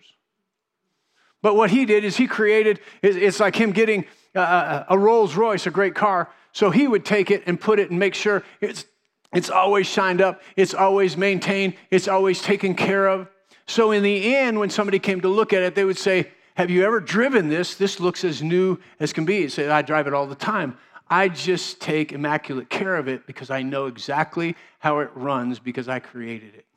[1.41, 5.67] But what he did is he created, it's like him getting a, a Rolls Royce,
[5.67, 6.29] a great car.
[6.53, 8.85] So he would take it and put it and make sure it's,
[9.33, 13.29] it's always shined up, it's always maintained, it's always taken care of.
[13.67, 16.71] So in the end, when somebody came to look at it, they would say, Have
[16.71, 17.75] you ever driven this?
[17.75, 19.49] This looks as new as can be.
[19.49, 20.79] Said, I drive it all the time.
[21.11, 25.89] I just take immaculate care of it because I know exactly how it runs because
[25.89, 26.68] I created it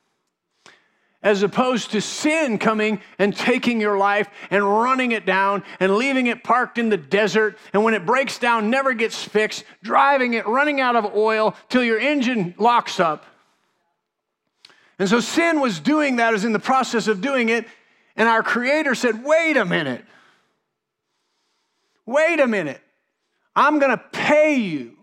[1.22, 6.26] as opposed to sin coming and taking your life and running it down and leaving
[6.26, 7.56] it parked in the desert.
[7.72, 11.84] And when it breaks down, never gets fixed, driving it, running out of oil till
[11.84, 13.24] your engine locks up.
[14.98, 17.66] And so sin was doing that, is in the process of doing it.
[18.16, 20.04] And our Creator said, wait a minute.
[22.04, 22.80] Wait a minute.
[23.54, 24.96] I'm going to pay you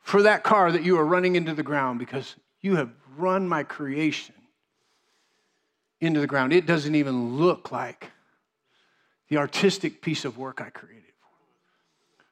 [0.00, 3.62] for that car that you are running into the ground because you have run my
[3.62, 4.34] creation
[6.00, 6.52] into the ground.
[6.52, 8.10] It doesn't even look like
[9.28, 11.04] the artistic piece of work I created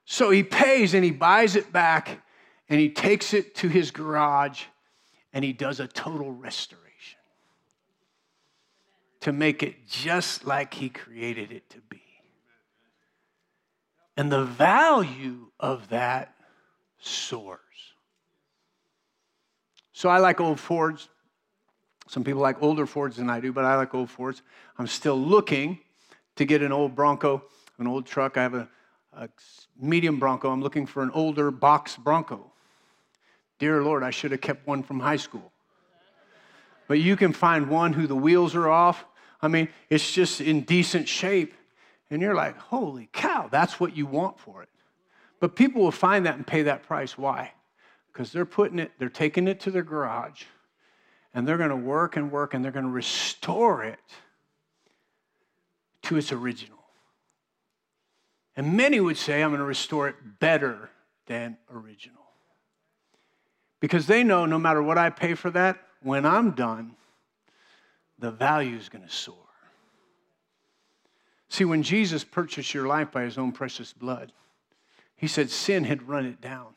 [0.05, 2.23] So he pays and he buys it back
[2.69, 4.65] and he takes it to his garage
[5.33, 7.19] and he does a total restoration
[9.21, 12.03] to make it just like he created it to be.
[14.17, 16.35] And the value of that
[16.99, 17.61] soars.
[19.93, 21.09] So I like old Fords.
[22.09, 24.43] Some people like older Fords than I do, but I like old Fords.
[24.79, 25.81] I'm still looking
[26.37, 27.43] to get an old Bronco,
[27.79, 28.37] an old truck.
[28.37, 28.69] I have a,
[29.13, 29.29] a
[29.81, 30.51] medium Bronco.
[30.51, 32.53] I'm looking for an older box Bronco.
[33.59, 35.53] Dear Lord, I should have kept one from high school.
[36.89, 39.05] But you can find one who the wheels are off.
[39.43, 41.55] I mean, it's just in decent shape.
[42.11, 44.69] And you're like, holy cow, that's what you want for it.
[45.41, 47.19] But people will find that and pay that price.
[47.19, 47.53] Why?
[48.13, 50.45] Because they're putting it, they're taking it to their garage
[51.37, 54.01] and they're going to work and work and they're going to restore it
[56.01, 56.79] to its original.
[58.57, 60.89] And many would say, I'm going to restore it better
[61.27, 62.23] than original.
[63.81, 66.93] Because they know no matter what I pay for that, when I'm done,
[68.19, 69.37] the value is going to soar.
[71.51, 74.33] See, when Jesus purchased your life by his own precious blood,
[75.17, 76.69] he said sin had run it down.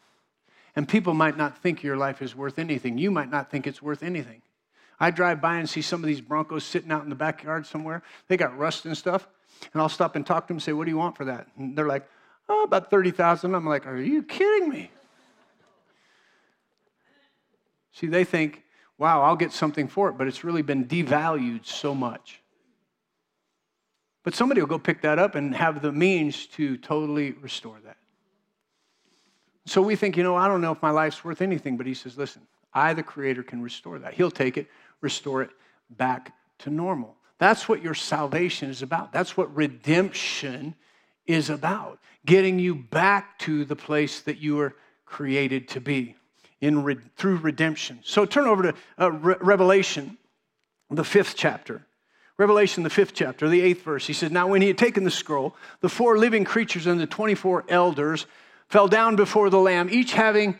[0.76, 2.98] And people might not think your life is worth anything.
[2.98, 4.42] You might not think it's worth anything.
[5.00, 8.04] I drive by and see some of these Broncos sitting out in the backyard somewhere.
[8.28, 9.28] They got rust and stuff.
[9.74, 11.48] And I'll stop and talk to them and say, What do you want for that?
[11.58, 12.08] And they're like,
[12.48, 13.54] Oh, about 30,000.
[13.54, 14.92] I'm like, Are you kidding me?
[17.92, 18.64] See, they think,
[18.98, 22.42] Wow, I'll get something for it, but it's really been devalued so much.
[24.24, 27.98] But somebody will go pick that up and have the means to totally restore that.
[29.66, 31.94] So we think, you know, I don't know if my life's worth anything, but he
[31.94, 32.42] says, listen,
[32.74, 34.14] I, the Creator, can restore that.
[34.14, 34.68] He'll take it,
[35.02, 35.50] restore it
[35.90, 37.16] back to normal.
[37.38, 39.12] That's what your salvation is about.
[39.12, 40.76] That's what redemption
[41.26, 42.00] is about.
[42.26, 46.16] Getting you back to the place that you were created to be
[46.62, 48.00] in re- through redemption.
[48.04, 50.18] So turn over to uh, Re- Revelation,
[50.90, 51.86] the fifth chapter.
[52.38, 54.08] Revelation, the fifth chapter, the eighth verse.
[54.08, 57.08] He says, Now when he had taken the scroll, the four living creatures and the
[57.08, 58.26] 24 elders
[58.68, 60.58] fell down before the Lamb, each having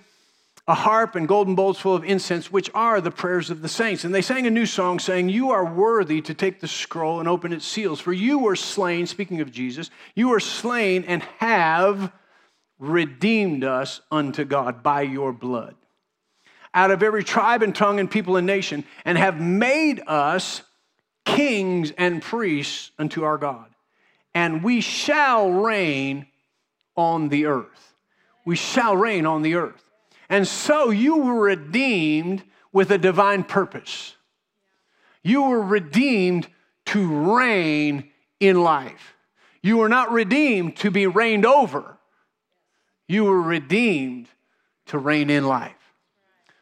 [0.70, 4.04] a harp and golden bowls full of incense, which are the prayers of the saints.
[4.04, 7.28] And they sang a new song saying, You are worthy to take the scroll and
[7.28, 12.12] open its seals, for you were slain, speaking of Jesus, you were slain and have
[12.78, 15.76] redeemed us unto God by your blood
[16.72, 20.62] out of every tribe and tongue and people and nation, and have made us
[21.26, 23.66] kings and priests unto our God.
[24.36, 26.28] And we shall reign
[26.96, 27.94] on the earth.
[28.46, 29.89] We shall reign on the earth.
[30.30, 34.16] And so you were redeemed with a divine purpose.
[35.24, 36.48] You were redeemed
[36.88, 39.16] to reign in life.
[39.62, 41.98] You were not redeemed to be reigned over.
[43.08, 44.28] You were redeemed
[44.88, 45.74] to reign in life.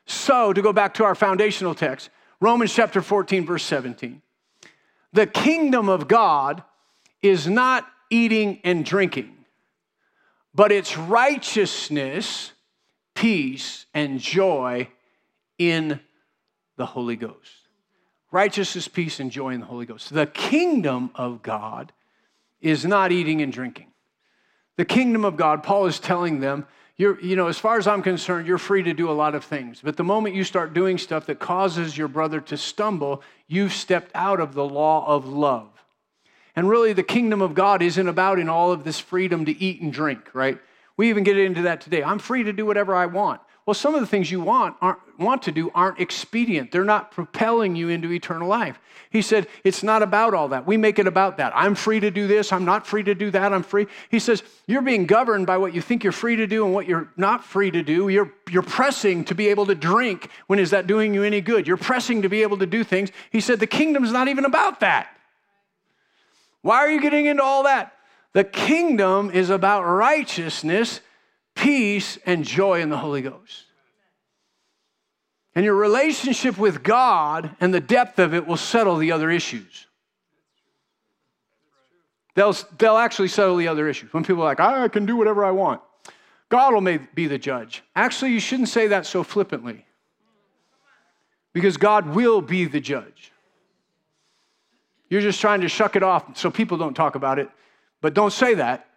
[0.06, 4.22] So, to go back to our foundational text, Romans chapter 14, verse 17.
[5.12, 6.64] The kingdom of God
[7.22, 9.36] is not eating and drinking,
[10.56, 12.54] but it's righteousness,
[13.18, 14.88] peace, and joy
[15.58, 16.00] in
[16.76, 17.68] the Holy Ghost.
[18.32, 20.14] Righteousness, peace, and joy in the Holy Ghost.
[20.14, 21.92] The kingdom of God
[22.62, 23.88] is not eating and drinking.
[24.76, 28.04] The kingdom of God, Paul is telling them, you're, you know, as far as I'm
[28.04, 29.82] concerned, you're free to do a lot of things.
[29.84, 34.12] But the moment you start doing stuff that causes your brother to stumble, you've stepped
[34.14, 35.70] out of the law of love.
[36.56, 39.82] And really, the kingdom of God isn't about in all of this freedom to eat
[39.82, 40.60] and drink, right?
[40.98, 42.04] We even get into that today.
[42.04, 43.40] I'm free to do whatever I want.
[43.66, 44.78] Well, some of the things you want,
[45.20, 46.72] want to do aren't expedient.
[46.72, 48.80] They're not propelling you into eternal life.
[49.10, 50.66] He said, it's not about all that.
[50.66, 51.52] We make it about that.
[51.54, 52.54] I'm free to do this.
[52.54, 53.52] I'm not free to do that.
[53.52, 53.88] I'm free.
[54.10, 56.88] He says, you're being governed by what you think you're free to do and what
[56.88, 58.08] you're not free to do.
[58.08, 61.68] You're, you're pressing to be able to drink when is that doing you any good?
[61.68, 63.12] You're pressing to be able to do things.
[63.32, 65.10] He said, the kingdom's not even about that.
[66.62, 67.94] Why are you getting into all that?
[68.34, 71.02] The kingdom is about righteousness
[71.58, 73.66] peace, and joy in the Holy Ghost.
[75.56, 79.88] And your relationship with God and the depth of it will settle the other issues.
[82.36, 84.14] They'll, they'll actually settle the other issues.
[84.14, 85.82] When people are like, I can do whatever I want,
[86.50, 87.84] God will be the judge.
[87.96, 89.84] Actually, you shouldn't say that so flippantly
[91.54, 93.32] because God will be the judge.
[95.10, 97.50] You're just trying to shuck it off so people don't talk about it,
[98.02, 98.88] but don't say that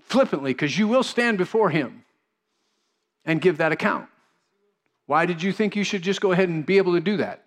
[0.00, 2.04] flippantly because you will stand before Him
[3.24, 4.08] and give that account.
[5.06, 7.44] Why did you think you should just go ahead and be able to do that?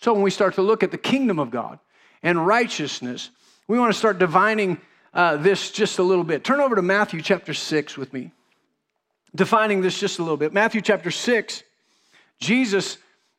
[0.00, 1.78] So, when we start to look at the kingdom of God
[2.22, 3.30] and righteousness,
[3.66, 4.80] we want to start divining
[5.12, 6.44] uh, this just a little bit.
[6.44, 8.32] Turn over to Matthew chapter 6 with me.
[9.34, 10.52] Defining this just a little bit.
[10.52, 11.62] Matthew chapter 6,
[12.38, 12.98] Jesus,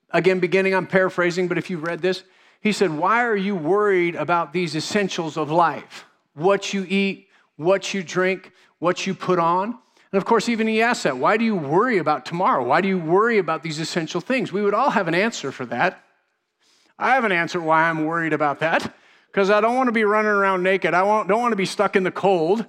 [0.09, 2.23] again, beginning, I'm paraphrasing, but if you've read this,
[2.61, 6.05] he said, Why are you worried about these essentials of life?
[6.35, 9.77] What you eat, what you drink, what you put on?
[10.11, 12.63] And of course, even he asked that why do you worry about tomorrow?
[12.63, 14.51] Why do you worry about these essential things?
[14.53, 16.01] We would all have an answer for that.
[16.97, 18.93] I have an answer why I'm worried about that
[19.31, 20.93] because I don't want to be running around naked.
[20.93, 22.65] I don't want to be stuck in the cold,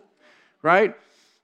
[0.63, 0.97] right?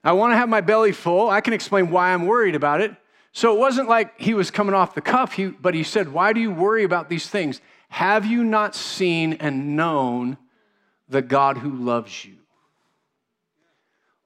[0.03, 1.31] I want to have my belly full.
[1.31, 2.97] I can explain why I'm worried about it.
[3.33, 6.33] So it wasn't like he was coming off the cuff, he, but he said, Why
[6.33, 7.61] do you worry about these things?
[7.89, 10.37] Have you not seen and known
[11.09, 12.37] the God who loves you?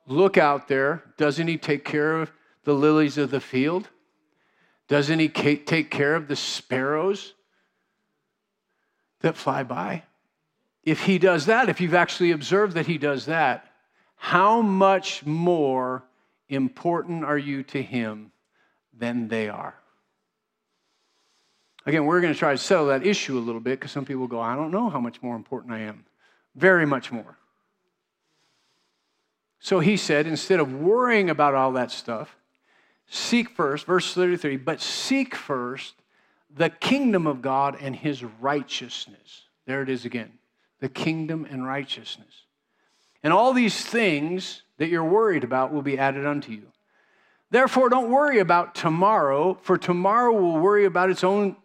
[0.07, 1.03] Look out there.
[1.17, 2.31] Doesn't he take care of
[2.65, 3.89] the lilies of the field?
[4.89, 7.35] Doesn't he take care of the sparrows
[9.21, 10.05] that fly by?
[10.85, 13.73] If he does that, if you've actually observed that he does that,
[14.15, 16.05] how much more
[16.49, 18.31] important are you to him
[18.97, 19.75] than they are?
[21.85, 24.27] Again, we're going to try to settle that issue a little bit because some people
[24.27, 26.05] go, I don't know how much more important I am.
[26.57, 27.37] Very much more.
[29.61, 32.37] So he said, instead of worrying about all that stuff,
[33.07, 35.95] seek first, verse 33, but seek first
[36.51, 39.43] the kingdom of God and his righteousness.
[39.67, 40.33] There it is again
[40.81, 42.45] the kingdom and righteousness.
[43.23, 46.67] And all these things that you're worried about will be added unto you.
[47.51, 51.57] Therefore, don't worry about tomorrow, for tomorrow will worry about its own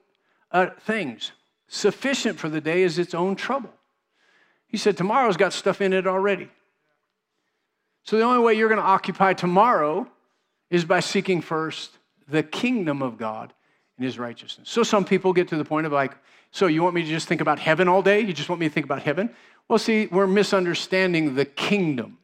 [0.51, 1.33] uh, things.
[1.67, 3.73] Sufficient for the day is its own trouble.
[4.71, 6.49] He said, Tomorrow's got stuff in it already.
[8.03, 10.09] So the only way you're going to occupy tomorrow
[10.69, 11.91] is by seeking first
[12.27, 13.53] the kingdom of God
[13.97, 14.69] and his righteousness.
[14.69, 16.15] So some people get to the point of like,
[16.51, 18.21] so you want me to just think about heaven all day?
[18.21, 19.29] You just want me to think about heaven?
[19.67, 22.17] Well, see, we're misunderstanding the kingdom.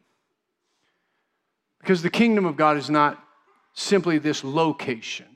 [1.80, 3.24] Because the kingdom of God is not
[3.74, 5.28] simply this location.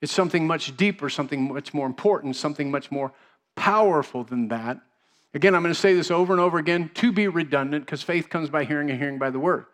[0.00, 3.12] It's something much deeper, something much more important, something much more
[3.54, 4.80] powerful than that.
[5.34, 8.30] Again, I'm going to say this over and over again to be redundant because faith
[8.30, 9.66] comes by hearing and hearing by the word.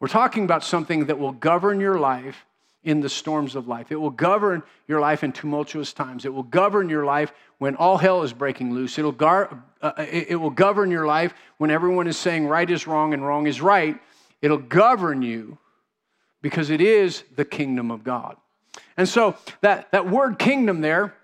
[0.00, 2.44] We're talking about something that will govern your life
[2.84, 3.92] in the storms of life.
[3.92, 6.24] It will govern your life in tumultuous times.
[6.24, 8.98] It will govern your life when all hell is breaking loose.
[8.98, 12.86] It'll gar- uh, it, it will govern your life when everyone is saying right is
[12.86, 13.98] wrong and wrong is right.
[14.42, 15.58] It'll govern you
[16.42, 18.36] because it is the kingdom of God.
[18.96, 21.14] And so that, that word kingdom there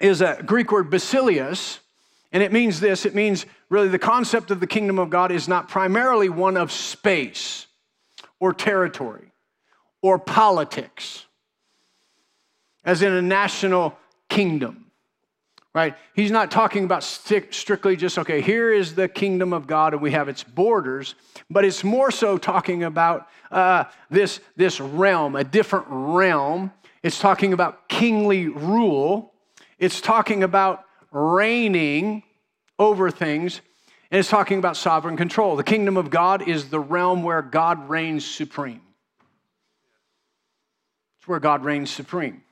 [0.00, 1.80] is a Greek word basileus,
[2.36, 5.48] and it means this it means really the concept of the kingdom of God is
[5.48, 7.66] not primarily one of space
[8.38, 9.32] or territory
[10.02, 11.24] or politics,
[12.84, 13.96] as in a national
[14.28, 14.90] kingdom.
[15.74, 15.96] Right?
[16.14, 20.10] He's not talking about strictly just, okay, here is the kingdom of God and we
[20.10, 21.14] have its borders,
[21.48, 26.70] but it's more so talking about uh, this, this realm, a different realm.
[27.02, 29.32] It's talking about kingly rule,
[29.78, 32.22] it's talking about reigning
[32.78, 33.60] over things,
[34.10, 35.56] and it's talking about sovereign control.
[35.56, 38.82] The kingdom of God is the realm where God reigns supreme
[41.18, 42.42] It's where God reigns supreme.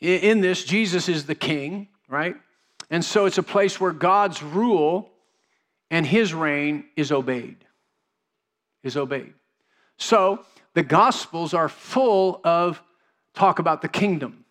[0.00, 2.36] In this, Jesus is the king, right?
[2.90, 5.10] And so it's a place where God's rule
[5.90, 7.58] and his reign is obeyed.
[8.82, 9.34] Is obeyed.
[9.98, 12.82] So the Gospels are full of
[13.34, 14.41] talk about the kingdom.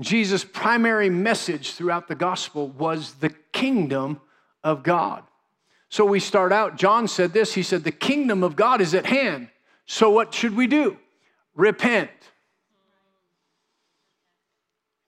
[0.00, 4.20] Jesus' primary message throughout the Gospel was the kingdom
[4.62, 5.24] of God.
[5.88, 9.06] So we start out, John said this he said, The kingdom of God is at
[9.06, 9.48] hand.
[9.86, 10.98] So, what should we do?
[11.54, 12.10] Repent.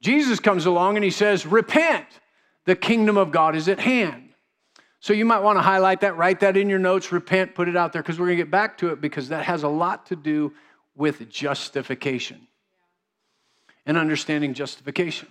[0.01, 2.07] Jesus comes along and he says, Repent.
[2.65, 4.31] The kingdom of God is at hand.
[5.01, 7.77] So, you might want to highlight that, write that in your notes, repent, put it
[7.77, 10.07] out there, because we're going to get back to it because that has a lot
[10.07, 10.53] to do
[10.97, 12.47] with justification
[13.87, 15.29] and understanding justification.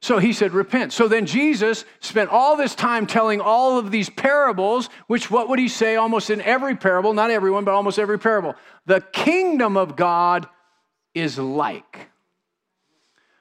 [0.00, 0.92] So he said, repent.
[0.92, 5.58] So then Jesus spent all this time telling all of these parables, which what would
[5.58, 7.12] he say almost in every parable?
[7.14, 8.54] Not everyone, but almost every parable.
[8.86, 10.46] The kingdom of God
[11.14, 12.10] is like.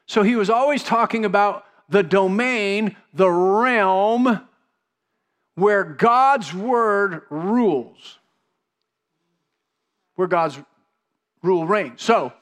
[0.08, 4.48] So he was always talking about the domain, the realm
[5.56, 8.20] where God's word rules,
[10.16, 10.58] where God's
[11.44, 12.02] rule reigns.
[12.02, 12.34] So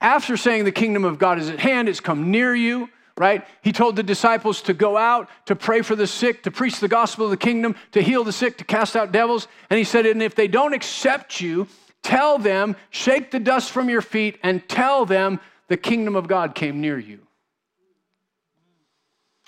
[0.00, 2.88] after saying the kingdom of God is at hand, it's come near you
[3.20, 3.46] right?
[3.60, 6.88] He told the disciples to go out, to pray for the sick, to preach the
[6.88, 9.46] gospel of the kingdom, to heal the sick, to cast out devils.
[9.68, 11.68] And he said, and if they don't accept you,
[12.02, 15.38] tell them, shake the dust from your feet, and tell them
[15.68, 17.20] the kingdom of God came near you.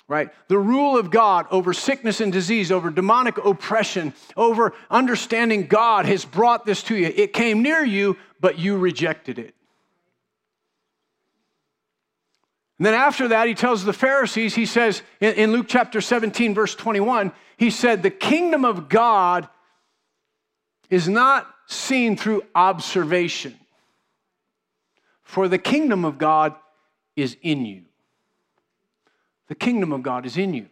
[0.07, 0.29] Right?
[0.49, 6.25] The rule of God over sickness and disease, over demonic oppression, over understanding God has
[6.25, 7.07] brought this to you.
[7.07, 9.55] It came near you, but you rejected it.
[12.83, 16.53] And then after that, he tells the Pharisees, he says in, in Luke chapter 17,
[16.53, 19.47] verse 21, he said, The kingdom of God
[20.89, 23.57] is not seen through observation,
[25.21, 26.55] for the kingdom of God
[27.15, 27.83] is in you.
[29.47, 30.67] The kingdom of God is in you.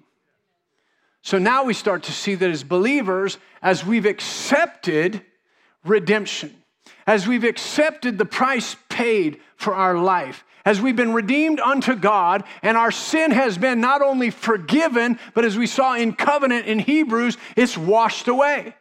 [1.21, 5.21] So now we start to see that as believers, as we've accepted
[5.85, 6.53] redemption,
[7.07, 12.43] as we've accepted the price paid for our life, as we've been redeemed unto God,
[12.61, 16.79] and our sin has been not only forgiven, but as we saw in covenant in
[16.79, 18.75] Hebrews, it's washed away.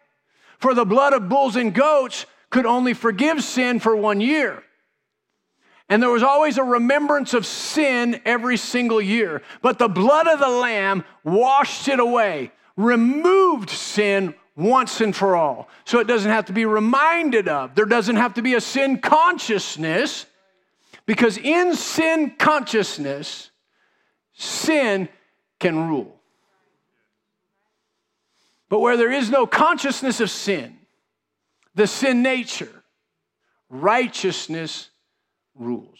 [0.58, 4.62] For the blood of bulls and goats could only forgive sin for one year.
[5.88, 9.42] And there was always a remembrance of sin every single year.
[9.60, 15.68] But the blood of the Lamb washed it away, removed sin once and for all.
[15.84, 17.74] So it doesn't have to be reminded of.
[17.74, 20.26] There doesn't have to be a sin consciousness
[21.06, 23.50] because in sin consciousness,
[24.32, 25.08] sin
[25.58, 26.20] can rule.
[28.68, 30.78] But where there is no consciousness of sin,
[31.74, 32.82] the sin nature,
[33.68, 34.90] righteousness
[35.54, 35.98] rules.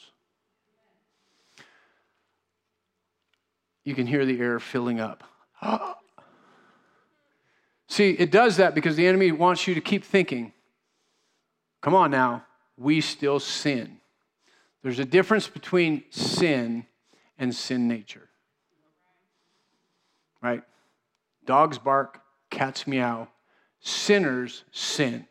[3.84, 5.24] You can hear the air filling up.
[7.88, 10.52] See, it does that because the enemy wants you to keep thinking,
[11.80, 12.44] come on now,
[12.76, 13.99] we still sin.
[14.82, 16.86] There's a difference between sin
[17.38, 18.28] and sin nature.
[20.42, 20.62] Right?
[21.44, 23.28] Dogs bark, cats meow,
[23.80, 25.26] sinners sin.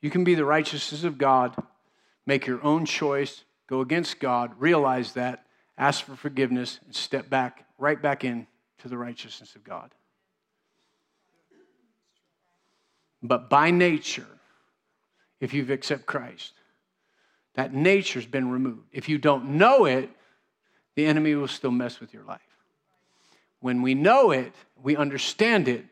[0.00, 1.56] You can be the righteousness of God,
[2.26, 5.46] make your own choice, go against God, realize that,
[5.78, 8.46] ask for forgiveness, and step back, right back in
[8.78, 9.92] to the righteousness of God.
[13.22, 14.26] But by nature,
[15.40, 16.52] if you've accepted Christ,
[17.56, 18.86] that nature's been removed.
[18.92, 20.10] If you don't know it,
[20.94, 22.40] the enemy will still mess with your life.
[23.60, 24.52] When we know it,
[24.82, 25.84] we understand it,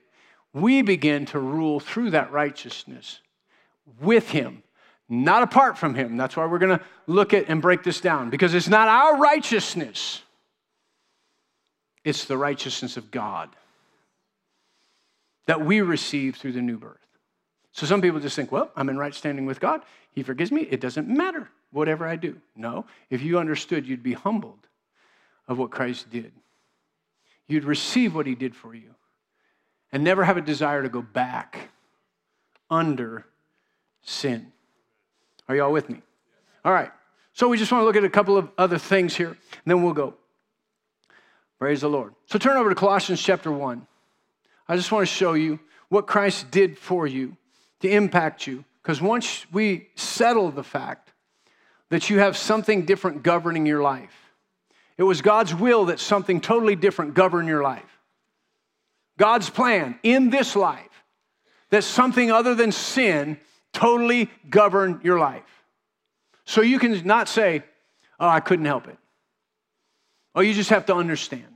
[0.53, 3.21] we begin to rule through that righteousness
[4.01, 4.63] with him,
[5.09, 6.17] not apart from him.
[6.17, 9.19] That's why we're going to look at and break this down because it's not our
[9.19, 10.23] righteousness,
[12.05, 13.49] it's the righteousness of God
[15.47, 16.99] that we receive through the new birth.
[17.73, 19.83] So some people just think, well, I'm in right standing with God.
[20.13, 20.63] He forgives me.
[20.63, 22.41] It doesn't matter whatever I do.
[22.55, 24.69] No, if you understood, you'd be humbled
[25.49, 26.33] of what Christ did.
[27.49, 28.95] You'd receive what he did for you
[29.93, 31.71] and never have a desire to go back
[32.71, 33.27] under
[34.03, 34.53] sin.
[35.49, 36.01] Are y'all with me?
[36.65, 36.91] All right.
[37.33, 39.83] So we just want to look at a couple of other things here, and then
[39.83, 40.15] we'll go.
[41.59, 42.15] Praise the Lord.
[42.27, 43.85] So turn over to Colossians chapter 1.
[44.69, 45.59] I just want to show you
[45.89, 47.37] what Christ did for you
[47.81, 48.65] to impact you.
[48.83, 51.14] Because once we settle the fact
[51.95, 54.33] that you have something different governing your life,
[54.97, 57.99] it was God's will that something totally different govern your life.
[59.17, 61.05] God's plan in this life
[61.71, 63.39] that something other than sin
[63.73, 65.43] totally govern your life.
[66.45, 67.63] So you can not say,
[68.21, 68.97] Oh, I couldn't help it.
[70.35, 71.47] Oh, you just have to understand.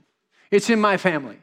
[0.50, 1.38] It's in my family.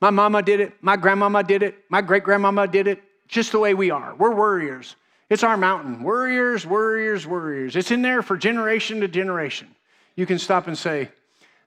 [0.00, 0.74] My mama did it.
[0.82, 1.76] My grandmama did it.
[1.88, 3.02] My great grandmama did it.
[3.28, 4.14] Just the way we are.
[4.14, 4.96] We're warriors.
[5.32, 6.02] It's our mountain.
[6.02, 7.74] Warriors, warriors, warriors.
[7.74, 9.66] It's in there for generation to generation.
[10.14, 11.08] You can stop and say,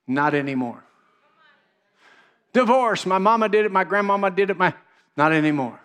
[0.05, 0.83] Not anymore.
[2.53, 3.07] Divorce.
[3.07, 3.71] My mama did it.
[3.71, 4.57] My grandmama did it.
[4.57, 4.71] My,
[5.17, 5.79] not anymore.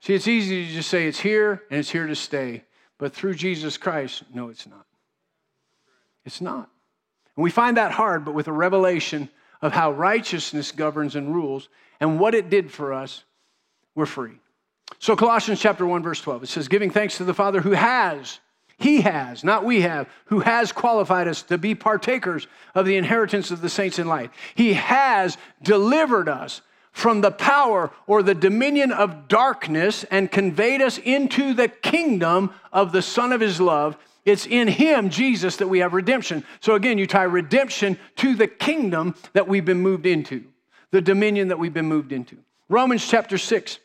[0.00, 2.64] See, it's easy to just say it's here and it's here to stay.
[2.96, 4.86] But through Jesus Christ, no, it's not.
[6.24, 6.70] It's not.
[7.36, 9.28] And we find that hard, but with a revelation
[9.60, 11.68] of how righteousness governs and rules
[12.00, 13.22] and what it did for us,
[13.94, 14.38] we're free.
[14.98, 18.40] So, Colossians chapter 1, verse 12, it says, Giving thanks to the Father who has
[18.78, 23.50] he has, not we have, who has qualified us to be partakers of the inheritance
[23.50, 24.30] of the saints in light.
[24.54, 26.60] He has delivered us
[26.92, 32.92] from the power or the dominion of darkness and conveyed us into the kingdom of
[32.92, 33.96] the Son of His love.
[34.26, 36.44] It's in Him, Jesus, that we have redemption.
[36.60, 40.44] So again, you tie redemption to the kingdom that we've been moved into,
[40.90, 42.36] the dominion that we've been moved into.
[42.68, 43.78] Romans chapter 6,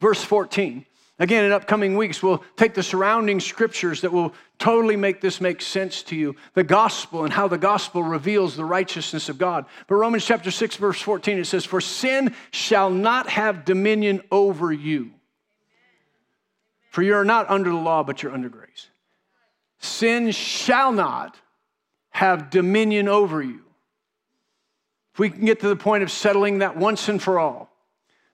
[0.00, 0.84] verse 14.
[1.20, 5.60] Again, in upcoming weeks, we'll take the surrounding scriptures that will totally make this make
[5.60, 9.66] sense to you the gospel and how the gospel reveals the righteousness of God.
[9.88, 14.72] But Romans chapter 6, verse 14, it says, For sin shall not have dominion over
[14.72, 15.10] you.
[16.90, 18.88] For you are not under the law, but you're under grace.
[19.80, 21.36] Sin shall not
[22.10, 23.62] have dominion over you.
[25.14, 27.67] If we can get to the point of settling that once and for all,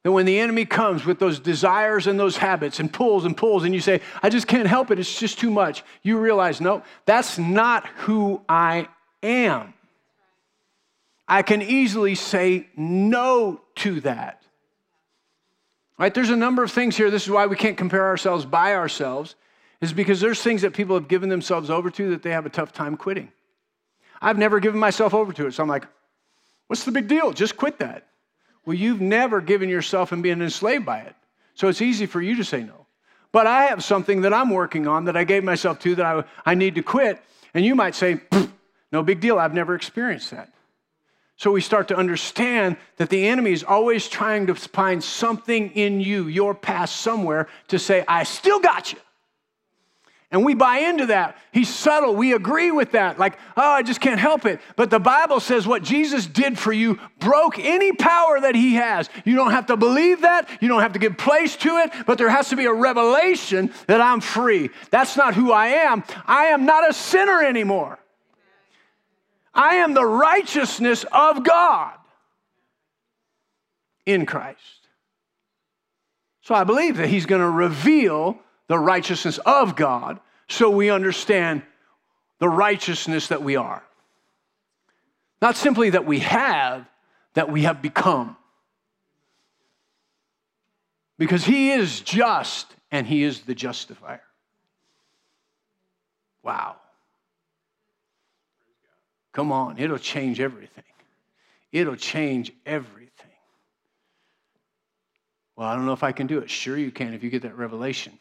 [0.04, 3.64] that when the enemy comes with those desires and those habits and pulls and pulls,
[3.64, 6.82] and you say, I just can't help it, it's just too much, you realize, no,
[7.06, 8.86] that's not who I
[9.22, 9.72] am.
[11.26, 14.42] I can easily say no to that.
[15.98, 16.12] Right?
[16.12, 17.10] There's a number of things here.
[17.10, 19.36] This is why we can't compare ourselves by ourselves,
[19.80, 22.50] is because there's things that people have given themselves over to that they have a
[22.50, 23.32] tough time quitting.
[24.20, 25.54] I've never given myself over to it.
[25.54, 25.86] So I'm like,
[26.66, 27.32] what's the big deal?
[27.32, 28.06] Just quit that.
[28.66, 31.14] Well, you've never given yourself and been enslaved by it.
[31.54, 32.86] So it's easy for you to say no.
[33.32, 36.24] But I have something that I'm working on that I gave myself to that I,
[36.46, 37.20] I need to quit.
[37.52, 38.20] And you might say,
[38.92, 40.50] no big deal, I've never experienced that.
[41.36, 46.00] So we start to understand that the enemy is always trying to find something in
[46.00, 49.00] you, your past somewhere, to say, I still got you.
[50.34, 51.38] And we buy into that.
[51.52, 52.16] He's subtle.
[52.16, 53.20] We agree with that.
[53.20, 54.60] Like, oh, I just can't help it.
[54.74, 59.08] But the Bible says what Jesus did for you broke any power that he has.
[59.24, 60.48] You don't have to believe that.
[60.60, 61.92] You don't have to give place to it.
[62.04, 64.70] But there has to be a revelation that I'm free.
[64.90, 66.02] That's not who I am.
[66.26, 68.00] I am not a sinner anymore.
[69.54, 71.92] I am the righteousness of God
[74.04, 74.88] in Christ.
[76.40, 81.62] So I believe that he's going to reveal the righteousness of God so we understand
[82.38, 83.82] the righteousness that we are.
[85.40, 86.86] Not simply that we have,
[87.34, 88.36] that we have become.
[91.18, 94.22] Because He is just and He is the justifier.
[96.42, 96.76] Wow.
[99.32, 100.84] Come on, it'll change everything.
[101.72, 103.10] It'll change everything.
[105.56, 106.50] Well, I don't know if I can do it.
[106.50, 108.18] Sure, you can if you get that revelation.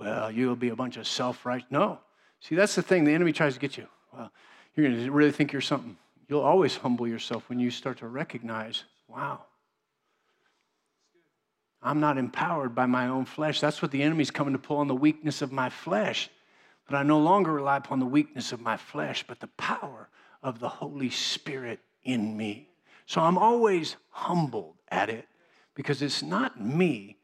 [0.00, 1.64] Well, you'll be a bunch of self right.
[1.70, 1.98] No.
[2.40, 3.04] See, that's the thing.
[3.04, 3.86] The enemy tries to get you.
[4.14, 4.32] Well,
[4.74, 5.98] you're going to really think you're something.
[6.26, 9.42] You'll always humble yourself when you start to recognize, wow,
[11.82, 13.60] I'm not empowered by my own flesh.
[13.60, 16.30] That's what the enemy's coming to pull on the weakness of my flesh.
[16.88, 20.08] But I no longer rely upon the weakness of my flesh, but the power
[20.42, 22.70] of the Holy Spirit in me.
[23.04, 25.28] So I'm always humbled at it
[25.74, 27.18] because it's not me,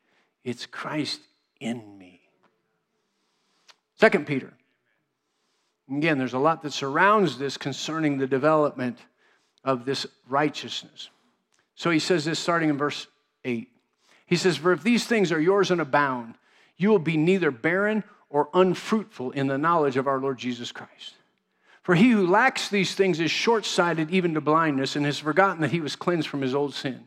[0.45, 1.21] it's Christ
[1.59, 2.16] in me.
[3.99, 4.53] Second Peter.
[5.91, 8.99] Again, there's a lot that surrounds this concerning the development
[9.65, 11.11] of this righteousness.
[11.75, 13.07] So he says this starting in verse
[13.45, 13.69] 8.
[14.27, 16.35] He says, For if these things are yours and abound,
[16.77, 21.15] you will be neither barren or unfruitful in the knowledge of our Lord Jesus Christ.
[21.83, 25.63] For he who lacks these things is short sighted even to blindness and has forgotten
[25.63, 27.07] that he was cleansed from his old sin.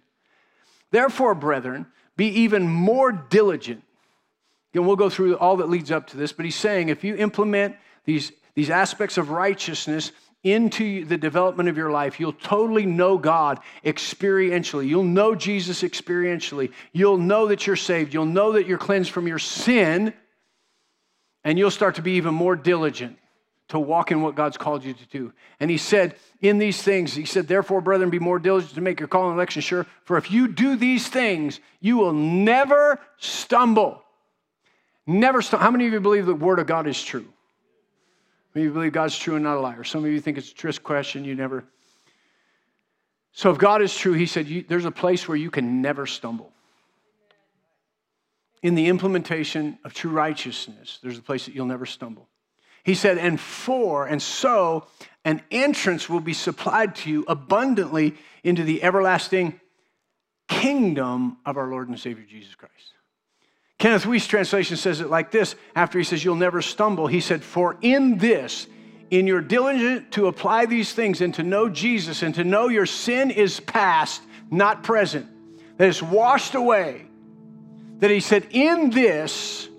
[0.92, 3.84] Therefore, brethren, be even more diligent.
[4.74, 7.16] And we'll go through all that leads up to this, but he's saying if you
[7.16, 10.12] implement these, these aspects of righteousness
[10.44, 14.88] into the development of your life, you'll totally know God experientially.
[14.88, 16.72] You'll know Jesus experientially.
[16.94, 18.14] You'll know that you're saved.
[18.14, 20.14] You'll know that you're cleansed from your sin,
[21.44, 23.18] and you'll start to be even more diligent
[23.70, 25.34] to walk in what God's called you to do.
[25.60, 29.00] And he said, in these things, he said, therefore, brethren, be more diligent to make
[29.00, 29.86] your call and election sure.
[30.06, 34.04] For if you do these things, you will never stumble.
[35.10, 35.64] Never stumble.
[35.64, 37.26] How many of you believe the word of God is true?
[38.54, 39.84] Maybe you believe God's true and not a liar.
[39.84, 41.26] Some of you think it's a trick question.
[41.26, 41.66] You never.
[43.32, 46.52] So if God is true, he said, there's a place where you can never stumble.
[48.62, 52.28] In the implementation of true righteousness, there's a place that you'll never stumble.
[52.84, 54.86] He said, and for, and so
[55.26, 59.60] an entrance will be supplied to you abundantly into the everlasting
[60.48, 62.94] kingdom of our Lord and Savior Jesus Christ.
[63.80, 67.08] Kenneth Wuest translation says it like this after he says, You'll never stumble.
[67.08, 68.68] He said, For in this,
[69.10, 72.86] in your diligence to apply these things and to know Jesus and to know your
[72.86, 74.22] sin is past,
[74.52, 75.28] not present,
[75.78, 77.06] that is washed away,
[78.00, 79.70] that he said, In this,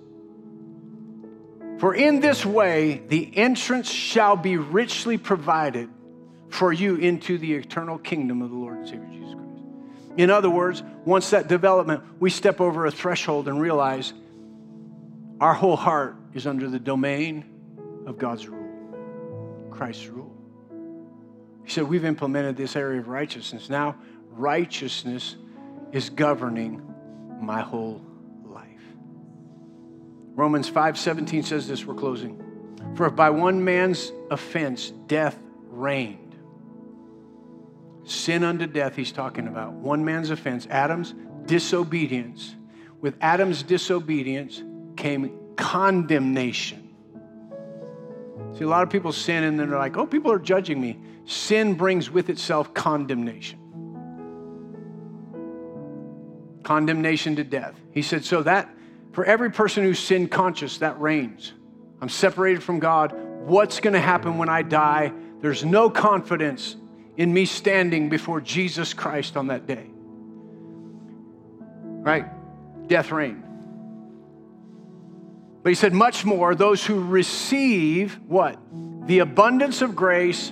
[1.77, 5.89] for in this way the entrance shall be richly provided
[6.49, 9.50] for you into the eternal kingdom of the Lord and Savior Jesus Christ.
[10.17, 14.13] In other words, once that development, we step over a threshold and realize
[15.39, 17.45] our whole heart is under the domain
[18.05, 20.35] of God's rule, Christ's rule.
[21.63, 23.69] He said, We've implemented this area of righteousness.
[23.69, 23.95] Now,
[24.29, 25.35] righteousness
[25.91, 26.81] is governing
[27.41, 28.01] my whole
[28.43, 28.67] life.
[30.35, 32.37] Romans 5 17 says this, we're closing.
[32.95, 35.37] For if by one man's offense death
[35.69, 36.20] reigned,
[38.03, 39.73] sin unto death, he's talking about.
[39.73, 41.13] One man's offense, Adam's
[41.45, 42.55] disobedience.
[42.99, 44.61] With Adam's disobedience
[44.95, 46.89] came condemnation.
[48.57, 50.99] See, a lot of people sin and then they're like, oh, people are judging me.
[51.25, 53.59] Sin brings with itself condemnation.
[56.63, 57.75] Condemnation to death.
[57.91, 58.69] He said, so that
[59.13, 61.53] for every person who's sin conscious, that reigns.
[62.01, 63.13] I'm separated from God.
[63.45, 65.11] What's going to happen when I die?
[65.41, 66.75] There's no confidence
[67.21, 69.85] in me standing before Jesus Christ on that day.
[72.01, 72.25] Right?
[72.87, 73.43] Death reigned.
[75.61, 78.57] But he said, much more, those who receive what?
[79.05, 80.51] The abundance of grace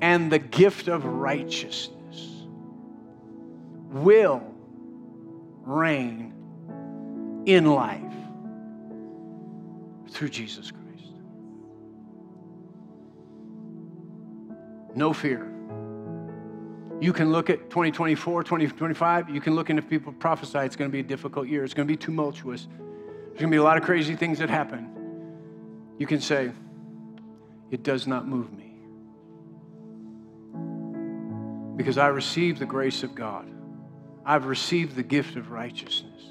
[0.00, 2.44] and the gift of righteousness
[3.92, 4.42] will
[5.62, 6.34] reign
[7.46, 8.02] in life
[10.10, 11.12] through Jesus Christ.
[14.96, 15.49] No fear.
[17.00, 20.92] You can look at 2024, 2025, you can look if people prophesy it's going to
[20.92, 23.78] be a difficult year, it's going to be tumultuous, there's going to be a lot
[23.78, 24.86] of crazy things that happen.
[25.98, 26.52] You can say,
[27.70, 28.66] It does not move me.
[31.76, 33.50] Because I received the grace of God,
[34.26, 36.22] I've received the gift of righteousness,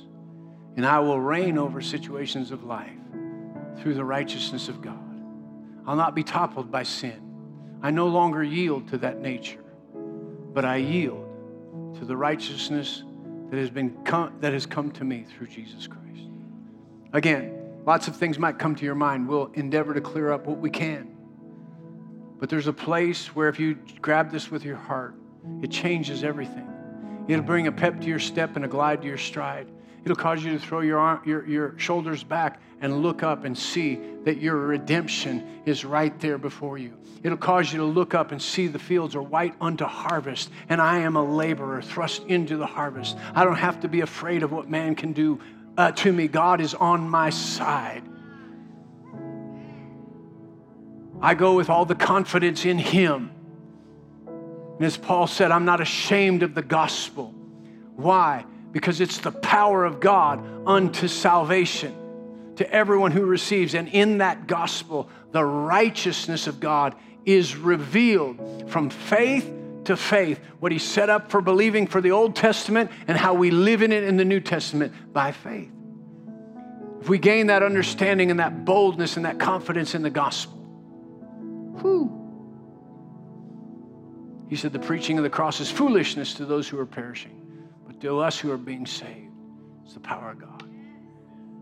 [0.76, 2.92] and I will reign over situations of life
[3.80, 5.24] through the righteousness of God.
[5.88, 7.20] I'll not be toppled by sin.
[7.82, 9.64] I no longer yield to that nature
[10.54, 11.26] but I yield
[12.00, 13.04] to the righteousness
[13.50, 16.28] that has, been come, that has come to me through Jesus Christ.
[17.14, 19.28] Again, lots of things might come to your mind.
[19.28, 21.16] We'll endeavor to clear up what we can.
[22.40, 25.16] But there's a place where if you grab this with your heart,
[25.62, 26.68] it changes everything.
[27.28, 29.68] It'll bring a pep to your step and a glide to your stride.
[30.04, 33.58] It'll cause you to throw your, arm, your, your shoulders back and look up and
[33.58, 36.98] see that your redemption is right there before you.
[37.24, 40.82] It'll cause you to look up and see the fields are white unto harvest, and
[40.82, 43.18] I am a laborer thrust into the harvest.
[43.36, 45.40] I don't have to be afraid of what man can do
[45.78, 46.28] uh, to me.
[46.28, 48.04] God is on my side.
[51.22, 53.32] I go with all the confidence in Him.
[54.28, 57.34] And as Paul said, I'm not ashamed of the gospel.
[57.98, 58.46] Why?
[58.72, 61.96] Because it's the power of God unto salvation
[62.58, 63.74] to everyone who receives.
[63.74, 66.96] And in that gospel, the righteousness of God
[67.26, 69.52] is revealed from faith
[69.86, 70.40] to faith.
[70.60, 73.92] What He set up for believing for the Old Testament and how we live in
[73.92, 75.72] it in the New Testament by faith.
[77.02, 80.58] If we gain that understanding and that boldness and that confidence in the gospel,
[81.82, 82.20] whew,
[84.50, 87.39] he said, The preaching of the cross is foolishness to those who are perishing,
[88.02, 89.34] to us who are being saved,
[89.84, 90.64] it's the power of God.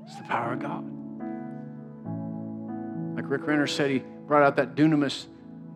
[0.05, 0.85] It's the power of God.
[3.15, 5.25] Like Rick Renner said, he brought out that dunamis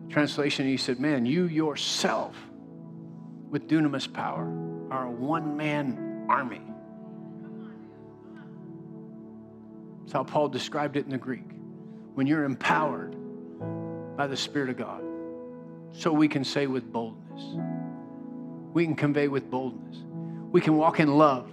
[0.08, 0.64] translation.
[0.64, 2.36] And he said, Man, you yourself,
[3.50, 4.44] with dunamis power,
[4.90, 6.60] are a one man army.
[10.02, 11.50] That's how Paul described it in the Greek.
[12.14, 13.16] When you're empowered
[14.16, 15.02] by the Spirit of God
[15.92, 17.42] so we can say with boldness.
[18.72, 19.96] We can convey with boldness.
[20.52, 21.50] We can walk in love,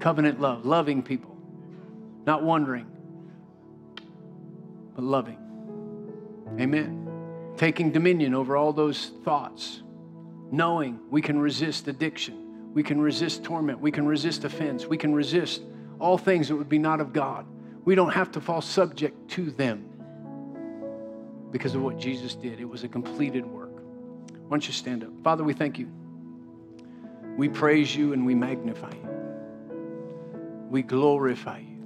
[0.00, 1.36] covenant love, loving people,
[2.26, 2.86] not wondering,
[4.94, 5.38] but loving.
[6.58, 7.06] Amen.
[7.58, 9.82] Taking dominion over all those thoughts,
[10.50, 15.14] knowing we can resist addiction, we can resist torment, we can resist offense, we can
[15.14, 15.60] resist
[15.98, 17.44] all things that would be not of God.
[17.84, 19.84] We don't have to fall subject to them
[21.50, 22.60] because of what Jesus did.
[22.60, 23.74] It was a completed work.
[23.74, 25.10] Why don't you stand up?
[25.22, 25.90] Father, we thank you.
[27.38, 29.08] We praise you and we magnify you.
[30.68, 31.84] We glorify you.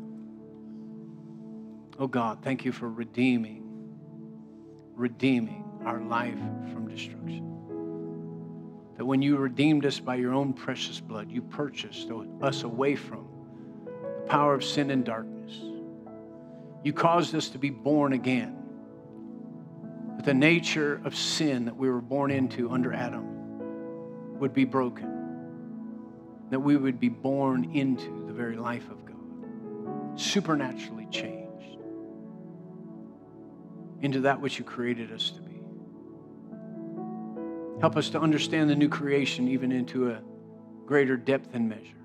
[1.98, 3.62] Oh God, thank you for redeeming,
[4.94, 6.38] redeeming our life
[6.72, 7.46] from destruction.
[8.96, 13.28] That when you redeemed us by your own precious blood, you purchased us away from
[14.04, 15.52] the power of sin and darkness.
[16.82, 18.56] You caused us to be born again
[20.16, 25.11] that the nature of sin that we were born into under Adam would be broken,
[26.52, 31.78] that we would be born into the very life of God, supernaturally changed
[34.02, 35.62] into that which you created us to be.
[37.80, 40.20] Help us to understand the new creation even into a
[40.84, 41.96] greater depth and measure.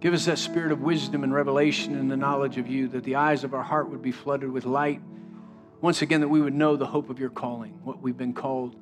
[0.00, 3.16] Give us that spirit of wisdom and revelation and the knowledge of you, that the
[3.16, 5.02] eyes of our heart would be flooded with light
[5.82, 8.74] once again, that we would know the hope of your calling, what we've been called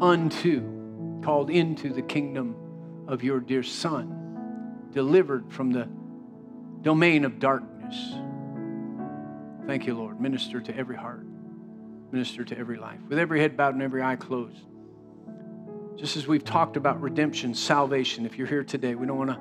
[0.00, 2.56] unto, called into the kingdom
[3.08, 5.88] of your dear Son, delivered from the
[6.82, 7.96] domain of darkness.
[9.66, 10.20] Thank you, Lord.
[10.20, 11.26] Minister to every heart,
[12.12, 13.00] minister to every life.
[13.08, 14.64] With every head bowed and every eye closed.
[15.96, 19.40] Just as we've talked about redemption, salvation, if you're here today, we don't want to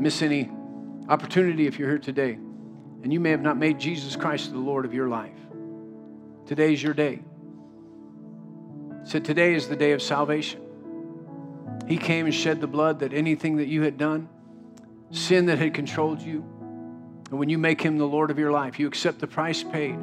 [0.00, 0.50] miss any
[1.08, 2.32] opportunity if you're here today.
[3.02, 5.38] And you may have not made Jesus Christ the Lord of your life.
[6.46, 7.22] Today's your day.
[9.04, 10.60] So today is the day of salvation.
[11.86, 14.28] He came and shed the blood that anything that you had done,
[15.10, 16.44] sin that had controlled you,
[17.30, 19.98] and when you make him the Lord of your life, you accept the price paid,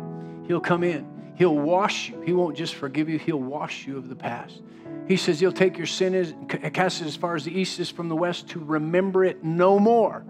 [0.48, 1.08] he'll come in.
[1.36, 2.20] He'll wash you.
[2.22, 4.62] He won't just forgive you, he'll wash you of the past.
[5.08, 7.90] He says he'll take your sin and cast it as far as the east is
[7.90, 10.24] from the west to remember it no more.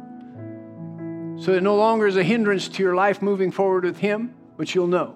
[1.37, 4.75] So it no longer is a hindrance to your life moving forward with him, but
[4.75, 5.15] you'll know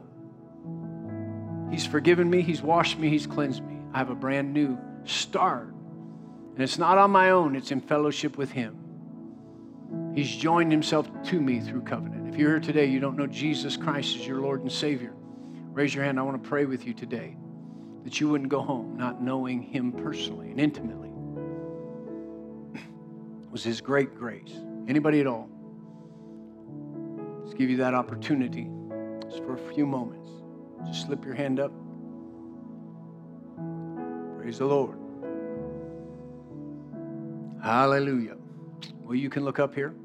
[1.69, 3.79] He's forgiven me, He's washed me, He's cleansed me.
[3.93, 5.72] I have a brand new start.
[6.53, 8.77] And it's not on my own, it's in fellowship with Him.
[10.13, 12.27] He's joined Himself to me through covenant.
[12.29, 15.13] If you're here today, you don't know Jesus Christ as your Lord and Savior,
[15.71, 16.19] raise your hand.
[16.19, 17.35] I want to pray with you today
[18.03, 21.09] that you wouldn't go home not knowing Him personally and intimately.
[22.75, 24.53] it was His great grace.
[24.87, 25.49] Anybody at all?
[27.43, 28.69] Let's give you that opportunity
[29.29, 30.29] just for a few moments.
[30.85, 31.71] Just slip your hand up.
[34.37, 35.02] Praise the Lord.
[37.63, 38.35] Hallelujah.
[39.03, 39.95] Well, you can look up here.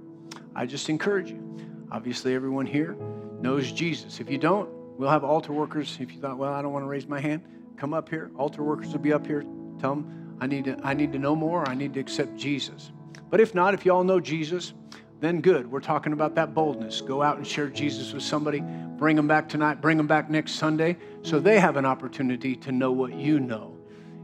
[0.54, 1.44] I just encourage you.
[1.90, 2.96] Obviously, everyone here
[3.40, 4.20] knows Jesus.
[4.20, 5.98] If you don't, we'll have altar workers.
[6.00, 7.42] If you thought, well, I don't want to raise my hand,
[7.76, 8.30] come up here.
[8.36, 9.42] Altar workers will be up here.
[9.80, 11.68] Tell them, I need to, I need to know more.
[11.68, 12.92] I need to accept Jesus.
[13.28, 14.74] But if not, if you all know Jesus,
[15.18, 15.68] then good.
[15.68, 17.00] We're talking about that boldness.
[17.00, 18.60] Go out and share Jesus with somebody.
[18.60, 19.80] Bring them back tonight.
[19.80, 23.76] Bring them back next Sunday so they have an opportunity to know what you know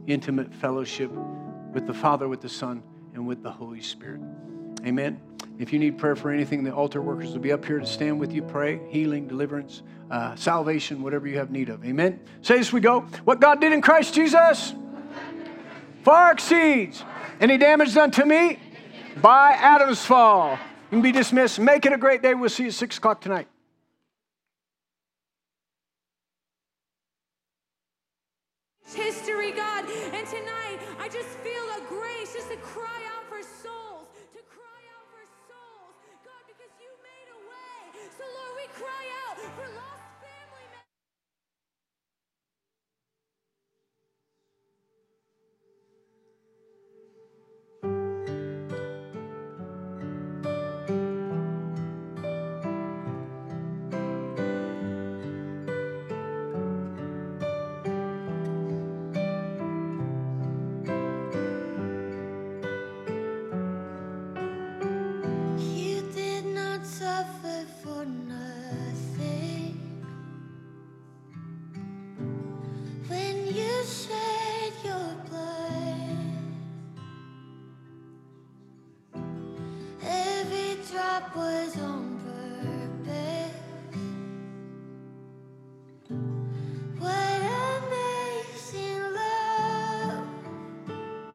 [0.06, 1.10] intimate fellowship
[1.72, 2.80] with the Father, with the Son,
[3.14, 4.20] and with the Holy Spirit.
[4.84, 5.20] Amen.
[5.58, 8.18] If you need prayer for anything, the altar workers will be up here to stand
[8.18, 11.84] with you, pray, healing, deliverance, uh, salvation, whatever you have need of.
[11.84, 12.20] Amen.
[12.42, 13.02] Say this we go.
[13.24, 14.74] What God did in Christ Jesus
[16.02, 17.02] far exceeds
[17.40, 18.58] any damage done to me
[19.22, 20.58] by Adam's fall.
[20.90, 21.58] You can be dismissed.
[21.58, 22.34] Make it a great day.
[22.34, 23.48] We'll see you at 6 o'clock tonight.